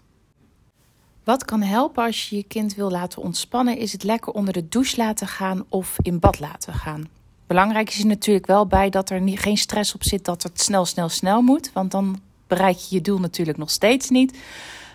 Wat 1.24 1.46
kan 1.46 1.62
helpen 1.62 2.04
als 2.04 2.30
je 2.30 2.36
je 2.36 2.44
kind 2.44 2.76
wil 2.76 2.92
laten 2.92 3.22
ontspannen, 3.22 3.78
is 3.78 3.92
het 3.92 4.04
lekker 4.04 4.34
onder 4.34 4.54
de 4.54 4.68
douche 4.68 4.98
laten 4.98 5.28
gaan 5.28 5.66
of 5.70 5.96
in 6.02 6.20
bad 6.20 6.40
laten 6.40 6.74
gaan. 6.74 7.10
Belangrijk 7.48 7.90
is 7.90 8.00
er 8.00 8.06
natuurlijk 8.06 8.46
wel 8.46 8.68
bij 8.68 8.90
dat 8.90 9.10
er 9.10 9.22
geen 9.26 9.58
stress 9.58 9.94
op 9.94 10.04
zit 10.04 10.26
dat 10.26 10.44
het 10.44 10.62
snel, 10.62 10.86
snel, 10.86 11.10
snel 11.10 11.42
moet. 11.42 11.72
Want 11.74 11.92
dan 11.92 12.20
bereik 12.48 12.78
je 12.78 12.96
je 12.96 13.02
doel 13.02 13.20
natuurlijk 13.20 13.58
nog 13.58 13.70
steeds 13.70 14.10
niet. 14.10 14.38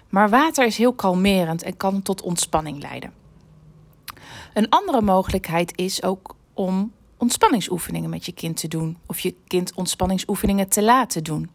Maar 0.08 0.28
water 0.28 0.66
is 0.66 0.76
heel 0.76 0.92
kalmerend 0.92 1.62
en 1.62 1.76
kan 1.76 2.02
tot 2.02 2.22
ontspanning 2.22 2.82
leiden. 2.82 3.12
Een 4.54 4.68
andere 4.68 5.00
mogelijkheid 5.00 5.72
is 5.76 6.02
ook 6.02 6.34
om 6.54 6.92
ontspanningsoefeningen 7.16 8.10
met 8.10 8.26
je 8.26 8.32
kind 8.32 8.56
te 8.56 8.68
doen. 8.68 8.96
Of 9.06 9.20
je 9.20 9.34
kind 9.46 9.74
ontspanningsoefeningen 9.74 10.68
te 10.68 10.82
laten 10.82 11.24
doen. 11.24 11.50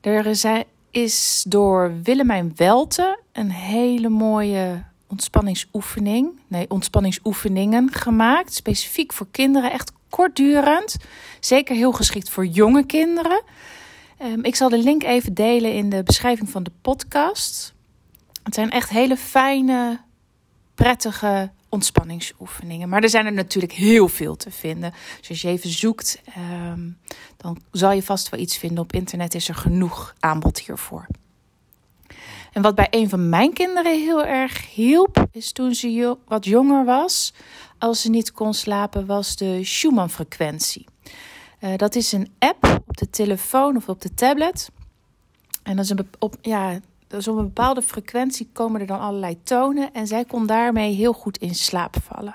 Er 0.00 0.36
zijn, 0.36 0.64
is 0.94 1.44
door 1.48 1.92
Willemijn 2.02 2.52
Welte 2.56 3.18
een 3.32 3.50
hele 3.50 4.08
mooie 4.08 4.84
ontspanningsoefening, 5.06 6.40
nee, 6.48 6.70
ontspanningsoefeningen 6.70 7.92
gemaakt. 7.92 8.54
Specifiek 8.54 9.12
voor 9.12 9.26
kinderen, 9.30 9.72
echt 9.72 9.92
kortdurend. 10.08 10.96
Zeker 11.40 11.76
heel 11.76 11.92
geschikt 11.92 12.30
voor 12.30 12.46
jonge 12.46 12.86
kinderen. 12.86 13.42
Um, 14.22 14.44
ik 14.44 14.54
zal 14.54 14.68
de 14.68 14.78
link 14.78 15.02
even 15.02 15.34
delen 15.34 15.72
in 15.72 15.88
de 15.88 16.02
beschrijving 16.02 16.50
van 16.50 16.62
de 16.62 16.72
podcast. 16.82 17.74
Het 18.42 18.54
zijn 18.54 18.70
echt 18.70 18.88
hele 18.88 19.16
fijne, 19.16 20.00
prettige 20.74 21.50
ontspanningsoefeningen. 21.74 22.88
Maar 22.88 23.02
er 23.02 23.08
zijn 23.08 23.26
er 23.26 23.32
natuurlijk 23.32 23.72
heel 23.72 24.08
veel 24.08 24.36
te 24.36 24.50
vinden. 24.50 24.92
Dus 25.20 25.28
als 25.28 25.42
je 25.42 25.48
even 25.48 25.70
zoekt, 25.70 26.22
um, 26.72 26.98
dan 27.36 27.60
zal 27.70 27.92
je 27.92 28.02
vast 28.02 28.28
wel 28.28 28.40
iets 28.40 28.56
vinden. 28.56 28.84
Op 28.84 28.92
internet 28.92 29.34
is 29.34 29.48
er 29.48 29.54
genoeg 29.54 30.14
aanbod 30.20 30.60
hiervoor. 30.60 31.06
En 32.52 32.62
wat 32.62 32.74
bij 32.74 32.86
een 32.90 33.08
van 33.08 33.28
mijn 33.28 33.52
kinderen 33.52 34.00
heel 34.00 34.24
erg 34.24 34.74
hielp, 34.74 35.26
is 35.32 35.52
toen 35.52 35.74
ze 35.74 36.16
wat 36.26 36.44
jonger 36.44 36.84
was, 36.84 37.34
als 37.78 38.00
ze 38.00 38.10
niet 38.10 38.32
kon 38.32 38.54
slapen, 38.54 39.06
was 39.06 39.36
de 39.36 39.64
Schumann-frequentie. 39.64 40.86
Uh, 41.60 41.76
dat 41.76 41.94
is 41.94 42.12
een 42.12 42.32
app 42.38 42.82
op 42.86 42.96
de 42.96 43.10
telefoon 43.10 43.76
of 43.76 43.88
op 43.88 44.00
de 44.00 44.14
tablet. 44.14 44.70
En 45.62 45.76
dat 45.76 45.84
is 45.84 45.90
een, 45.90 46.08
op, 46.18 46.36
ja, 46.40 46.80
dus 47.16 47.28
op 47.28 47.36
een 47.36 47.44
bepaalde 47.44 47.82
frequentie 47.82 48.48
komen 48.52 48.80
er 48.80 48.86
dan 48.86 49.00
allerlei 49.00 49.42
tonen 49.42 49.92
en 49.92 50.06
zij 50.06 50.24
kon 50.24 50.46
daarmee 50.46 50.94
heel 50.94 51.12
goed 51.12 51.38
in 51.38 51.54
slaap 51.54 51.96
vallen. 52.02 52.34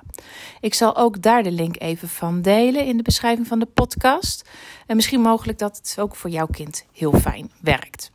Ik 0.61 0.73
zal 0.73 0.95
ook 0.95 1.21
daar 1.21 1.43
de 1.43 1.51
link 1.51 1.81
even 1.81 2.07
van 2.09 2.41
delen 2.41 2.85
in 2.85 2.97
de 2.97 3.03
beschrijving 3.03 3.47
van 3.47 3.59
de 3.59 3.65
podcast. 3.65 4.49
En 4.87 4.95
misschien 4.95 5.21
mogelijk 5.21 5.57
dat 5.57 5.77
het 5.77 5.95
ook 5.99 6.15
voor 6.15 6.29
jouw 6.29 6.47
kind 6.47 6.85
heel 6.93 7.13
fijn 7.13 7.51
werkt. 7.61 8.11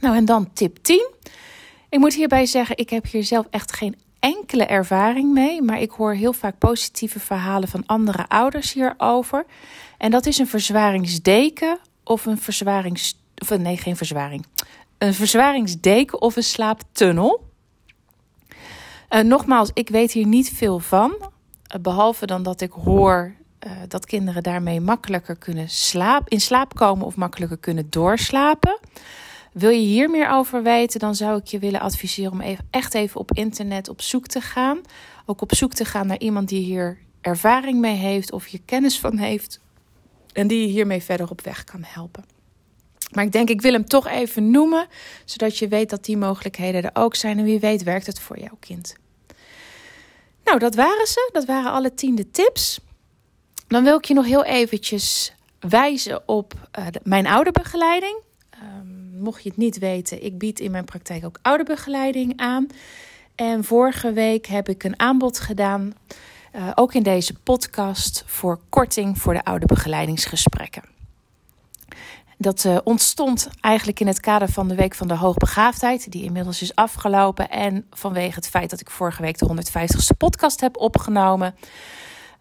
Nou 0.00 0.16
en 0.16 0.24
dan 0.24 0.52
tip 0.52 0.76
10. 0.82 1.10
Ik 1.88 1.98
moet 1.98 2.14
hierbij 2.14 2.46
zeggen, 2.46 2.76
ik 2.76 2.90
heb 2.90 3.06
hier 3.06 3.24
zelf 3.24 3.46
echt 3.50 3.72
geen 3.72 3.96
enkele 4.18 4.64
ervaring 4.64 5.32
mee, 5.32 5.62
maar 5.62 5.80
ik 5.80 5.90
hoor 5.90 6.14
heel 6.14 6.32
vaak 6.32 6.58
positieve 6.58 7.20
verhalen 7.20 7.68
van 7.68 7.86
andere 7.86 8.28
ouders 8.28 8.72
hierover. 8.72 9.46
En 9.98 10.10
dat 10.10 10.26
is 10.26 10.38
een 10.38 10.46
verzwaringsdeken 10.46 11.78
of 12.04 12.26
een 12.26 12.38
verzwarings... 12.38 13.24
Of 13.38 13.58
nee, 13.58 13.76
geen 13.76 13.96
verzwaring 13.96 14.44
een 14.98 15.14
verzwaringsdeken 15.14 16.20
of 16.20 16.36
een 16.36 16.42
slaaptunnel. 16.42 17.44
Uh, 19.10 19.20
nogmaals, 19.20 19.70
ik 19.74 19.88
weet 19.88 20.12
hier 20.12 20.26
niet 20.26 20.50
veel 20.50 20.78
van. 20.78 21.14
Uh, 21.20 21.80
behalve 21.80 22.26
dan 22.26 22.42
dat 22.42 22.60
ik 22.60 22.72
hoor 22.72 23.34
uh, 23.66 23.72
dat 23.88 24.06
kinderen 24.06 24.42
daarmee 24.42 24.80
makkelijker 24.80 25.36
kunnen 25.36 25.68
slaap, 25.68 26.28
in 26.28 26.40
slaap 26.40 26.74
komen 26.74 27.06
of 27.06 27.16
makkelijker 27.16 27.58
kunnen 27.58 27.90
doorslapen. 27.90 28.78
Wil 29.52 29.70
je 29.70 29.86
hier 29.86 30.10
meer 30.10 30.30
over 30.30 30.62
weten, 30.62 31.00
dan 31.00 31.14
zou 31.14 31.38
ik 31.38 31.46
je 31.46 31.58
willen 31.58 31.80
adviseren 31.80 32.32
om 32.32 32.40
even, 32.40 32.66
echt 32.70 32.94
even 32.94 33.20
op 33.20 33.32
internet 33.32 33.88
op 33.88 34.02
zoek 34.02 34.26
te 34.26 34.40
gaan. 34.40 34.80
Ook 35.26 35.40
op 35.40 35.54
zoek 35.54 35.72
te 35.72 35.84
gaan 35.84 36.06
naar 36.06 36.18
iemand 36.18 36.48
die 36.48 36.64
hier 36.64 36.98
ervaring 37.20 37.80
mee 37.80 37.96
heeft 37.96 38.32
of 38.32 38.44
hier 38.44 38.60
kennis 38.64 39.00
van 39.00 39.18
heeft. 39.18 39.60
En 40.32 40.46
die 40.46 40.60
je 40.60 40.66
hiermee 40.66 41.02
verder 41.02 41.30
op 41.30 41.40
weg 41.40 41.64
kan 41.64 41.82
helpen. 41.84 42.35
Maar 43.16 43.24
ik 43.24 43.32
denk, 43.32 43.48
ik 43.48 43.60
wil 43.60 43.72
hem 43.72 43.86
toch 43.86 44.08
even 44.08 44.50
noemen, 44.50 44.86
zodat 45.24 45.58
je 45.58 45.68
weet 45.68 45.90
dat 45.90 46.04
die 46.04 46.16
mogelijkheden 46.16 46.82
er 46.82 46.90
ook 46.92 47.14
zijn. 47.14 47.38
En 47.38 47.44
wie 47.44 47.60
weet 47.60 47.82
werkt 47.82 48.06
het 48.06 48.20
voor 48.20 48.38
jouw 48.38 48.56
kind. 48.60 48.96
Nou, 50.44 50.58
dat 50.58 50.74
waren 50.74 51.06
ze. 51.06 51.28
Dat 51.32 51.44
waren 51.44 51.72
alle 51.72 51.94
tiende 51.94 52.30
tips. 52.30 52.80
Dan 53.68 53.84
wil 53.84 53.96
ik 53.96 54.04
je 54.04 54.14
nog 54.14 54.24
heel 54.24 54.44
eventjes 54.44 55.32
wijzen 55.60 56.28
op 56.28 56.54
de, 56.90 57.00
mijn 57.02 57.26
ouderbegeleiding. 57.26 58.16
Um, 58.62 59.22
mocht 59.22 59.42
je 59.42 59.48
het 59.48 59.58
niet 59.58 59.78
weten, 59.78 60.24
ik 60.24 60.38
bied 60.38 60.60
in 60.60 60.70
mijn 60.70 60.84
praktijk 60.84 61.24
ook 61.24 61.38
ouderbegeleiding 61.42 62.32
aan. 62.36 62.66
En 63.34 63.64
vorige 63.64 64.12
week 64.12 64.46
heb 64.46 64.68
ik 64.68 64.84
een 64.84 65.00
aanbod 65.00 65.38
gedaan, 65.38 65.94
uh, 66.56 66.70
ook 66.74 66.94
in 66.94 67.02
deze 67.02 67.34
podcast, 67.34 68.22
voor 68.26 68.60
korting 68.68 69.18
voor 69.18 69.34
de 69.34 69.44
ouderbegeleidingsgesprekken. 69.44 70.95
Dat 72.38 72.64
uh, 72.64 72.78
ontstond 72.84 73.48
eigenlijk 73.60 74.00
in 74.00 74.06
het 74.06 74.20
kader 74.20 74.48
van 74.48 74.68
de 74.68 74.74
Week 74.74 74.94
van 74.94 75.08
de 75.08 75.16
Hoogbegaafdheid, 75.16 76.12
die 76.12 76.24
inmiddels 76.24 76.62
is 76.62 76.74
afgelopen. 76.74 77.50
En 77.50 77.86
vanwege 77.90 78.34
het 78.34 78.48
feit 78.48 78.70
dat 78.70 78.80
ik 78.80 78.90
vorige 78.90 79.22
week 79.22 79.38
de 79.38 79.48
150ste 79.48 80.16
podcast 80.18 80.60
heb 80.60 80.76
opgenomen. 80.76 81.54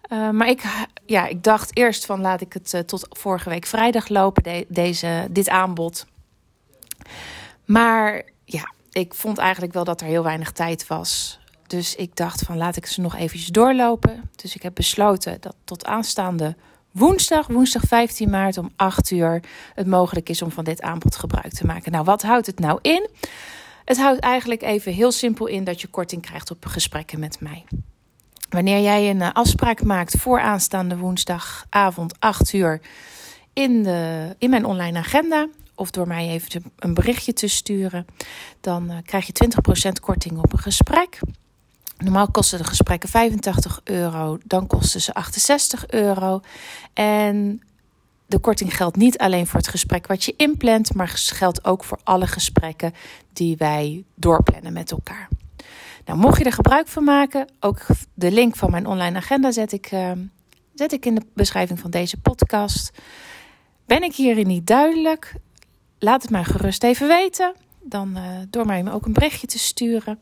Uh, 0.09 0.29
maar 0.29 0.47
ik, 0.47 0.63
ja, 1.05 1.27
ik 1.27 1.43
dacht 1.43 1.77
eerst 1.77 2.05
van 2.05 2.21
laat 2.21 2.41
ik 2.41 2.53
het 2.53 2.73
uh, 2.73 2.81
tot 2.81 3.07
vorige 3.09 3.49
week 3.49 3.65
vrijdag 3.65 4.07
lopen, 4.07 4.43
de, 4.43 4.65
deze, 4.69 5.27
dit 5.29 5.49
aanbod. 5.49 6.05
Maar 7.65 8.23
ja, 8.45 8.73
ik 8.91 9.13
vond 9.13 9.37
eigenlijk 9.37 9.73
wel 9.73 9.83
dat 9.83 10.01
er 10.01 10.07
heel 10.07 10.23
weinig 10.23 10.51
tijd 10.51 10.87
was. 10.87 11.39
Dus 11.67 11.95
ik 11.95 12.15
dacht 12.15 12.41
van 12.41 12.57
laat 12.57 12.75
ik 12.75 12.85
ze 12.85 13.01
nog 13.01 13.15
eventjes 13.15 13.49
doorlopen. 13.49 14.29
Dus 14.35 14.55
ik 14.55 14.61
heb 14.61 14.75
besloten 14.75 15.37
dat 15.41 15.55
tot 15.63 15.85
aanstaande 15.85 16.55
woensdag, 16.95 17.47
woensdag 17.47 17.81
15 17.87 18.29
maart 18.29 18.57
om 18.57 18.71
8 18.75 19.11
uur 19.11 19.43
het 19.73 19.87
mogelijk 19.87 20.29
is 20.29 20.41
om 20.41 20.51
van 20.51 20.63
dit 20.63 20.81
aanbod 20.81 21.15
gebruik 21.15 21.53
te 21.53 21.65
maken. 21.65 21.91
Nou, 21.91 22.03
wat 22.03 22.21
houdt 22.21 22.45
het 22.45 22.59
nou 22.59 22.79
in? 22.81 23.09
Het 23.85 23.97
houdt 23.97 24.19
eigenlijk 24.19 24.61
even 24.61 24.93
heel 24.93 25.11
simpel 25.11 25.47
in 25.47 25.63
dat 25.63 25.81
je 25.81 25.87
korting 25.87 26.21
krijgt 26.21 26.51
op 26.51 26.65
gesprekken 26.65 27.19
met 27.19 27.39
mij. 27.39 27.63
Wanneer 28.49 28.81
jij 28.81 29.09
een 29.09 29.21
eh, 29.21 29.31
afspraak 29.33 29.83
maakt 29.83 30.17
voor 30.19 30.39
aanstaande 30.39 30.97
woensdagavond 30.97 32.19
8 32.19 32.53
uur 32.53 32.81
in, 33.53 33.83
de, 33.83 34.35
in 34.37 34.49
mijn 34.49 34.65
online 34.65 34.97
agenda 34.97 35.47
of 35.75 35.91
door 35.91 36.07
mij 36.07 36.27
even 36.29 36.63
een 36.75 36.93
berichtje 36.93 37.33
te 37.33 37.47
sturen. 37.47 38.05
Dan 38.61 38.91
uh, 38.91 38.97
krijg 39.05 39.25
je 39.25 39.33
20% 39.89 40.01
korting 40.01 40.37
op 40.37 40.53
een 40.53 40.59
gesprek. 40.59 41.19
Normaal 41.97 42.31
kosten 42.31 42.57
de 42.57 42.63
gesprekken 42.63 43.09
85 43.09 43.81
euro, 43.83 44.37
dan 44.43 44.67
kosten 44.67 45.01
ze 45.01 45.13
68 45.13 45.87
euro. 45.87 46.41
En 46.93 47.61
de 48.25 48.39
korting 48.39 48.75
geldt 48.75 48.95
niet 48.95 49.17
alleen 49.17 49.47
voor 49.47 49.59
het 49.59 49.69
gesprek 49.69 50.07
wat 50.07 50.23
je 50.23 50.33
inplant, 50.37 50.93
maar 50.93 51.07
geldt 51.15 51.65
ook 51.65 51.83
voor 51.83 51.99
alle 52.03 52.27
gesprekken 52.27 52.93
die 53.33 53.57
wij 53.57 54.03
doorplannen 54.15 54.73
met 54.73 54.91
elkaar. 54.91 55.27
Nou, 56.05 56.19
mocht 56.19 56.37
je 56.37 56.43
er 56.43 56.53
gebruik 56.53 56.87
van 56.87 57.03
maken, 57.03 57.47
ook 57.59 57.85
de 58.13 58.31
link 58.31 58.55
van 58.55 58.71
mijn 58.71 58.85
online 58.85 59.17
agenda 59.17 59.51
zet 59.51 59.71
ik, 59.71 59.91
uh, 59.91 60.11
zet 60.73 60.91
ik 60.91 61.05
in 61.05 61.15
de 61.15 61.25
beschrijving 61.33 61.79
van 61.79 61.91
deze 61.91 62.17
podcast. 62.17 62.91
Ben 63.85 64.03
ik 64.03 64.15
hierin 64.15 64.47
niet 64.47 64.67
duidelijk? 64.67 65.33
Laat 65.99 66.21
het 66.21 66.31
mij 66.31 66.43
gerust 66.43 66.83
even 66.83 67.07
weten. 67.07 67.53
Dan 67.81 68.17
uh, 68.17 68.23
door 68.49 68.65
mij 68.65 68.91
ook 68.91 69.05
een 69.05 69.13
berichtje 69.13 69.47
te 69.47 69.59
sturen. 69.59 70.19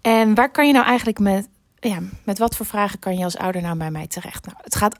En 0.00 0.34
waar 0.34 0.50
kan 0.50 0.66
je 0.66 0.72
nou 0.72 0.86
eigenlijk 0.86 1.18
met, 1.18 1.48
ja, 1.80 1.98
met 2.24 2.38
wat 2.38 2.56
voor 2.56 2.66
vragen 2.66 2.98
kan 2.98 3.18
je 3.18 3.24
als 3.24 3.36
ouder 3.36 3.62
nou 3.62 3.76
bij 3.76 3.90
mij 3.90 4.06
terecht? 4.06 4.46
Nou, 4.46 4.58
het 4.62 4.74
gaat 4.74 4.98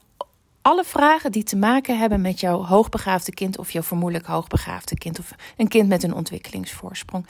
alle 0.62 0.84
vragen 0.84 1.32
die 1.32 1.42
te 1.42 1.56
maken 1.56 1.98
hebben 1.98 2.20
met 2.20 2.40
jouw 2.40 2.64
hoogbegaafde 2.64 3.34
kind 3.34 3.58
of 3.58 3.70
jouw 3.70 3.82
vermoedelijk 3.82 4.26
hoogbegaafde 4.26 4.98
kind 4.98 5.18
of 5.18 5.30
een 5.56 5.68
kind 5.68 5.88
met 5.88 6.02
een 6.02 6.14
ontwikkelingsvoorsprong. 6.14 7.26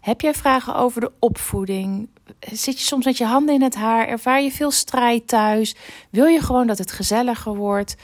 Heb 0.00 0.20
jij 0.20 0.34
vragen 0.34 0.74
over 0.74 1.00
de 1.00 1.12
opvoeding? 1.18 2.08
Zit 2.40 2.78
je 2.78 2.84
soms 2.84 3.04
met 3.04 3.18
je 3.18 3.24
handen 3.24 3.54
in 3.54 3.62
het 3.62 3.74
haar? 3.74 4.08
Ervaar 4.08 4.42
je 4.42 4.52
veel 4.52 4.70
strijd 4.70 5.28
thuis? 5.28 5.74
Wil 6.10 6.26
je 6.26 6.40
gewoon 6.40 6.66
dat 6.66 6.78
het 6.78 6.92
gezelliger 6.92 7.54
wordt? 7.54 7.96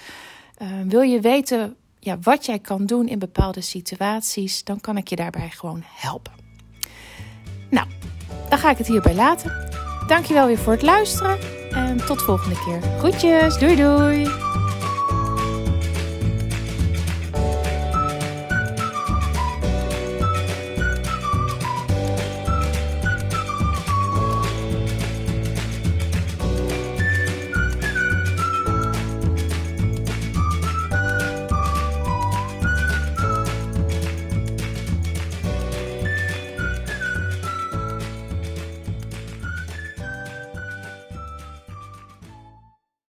Uh, 0.63 0.69
wil 0.87 1.01
je 1.01 1.21
weten 1.21 1.77
ja, 2.01 2.19
wat 2.21 2.47
jij 2.47 2.59
kan 2.59 2.87
doen 2.87 3.09
in 3.09 3.19
bepaalde 3.19 3.61
situaties? 3.61 4.65
Dan 4.65 4.81
kan 4.81 4.97
ik 4.97 5.09
je 5.09 5.17
daarbij 5.17 5.51
gewoon 5.51 5.83
helpen. 5.85 6.33
Nou, 7.71 7.87
dan 8.49 8.59
ga 8.59 8.71
ik 8.71 8.79
het 8.79 8.87
hierbij 8.87 9.15
laten. 9.15 9.53
Dankjewel 10.07 10.47
weer 10.47 10.59
voor 10.59 10.73
het 10.73 10.83
luisteren 10.83 11.39
en 11.71 12.07
tot 12.07 12.23
volgende 12.23 12.57
keer. 12.65 12.81
Groetjes, 12.99 13.59
doei 13.59 13.77
doei! 13.77 14.27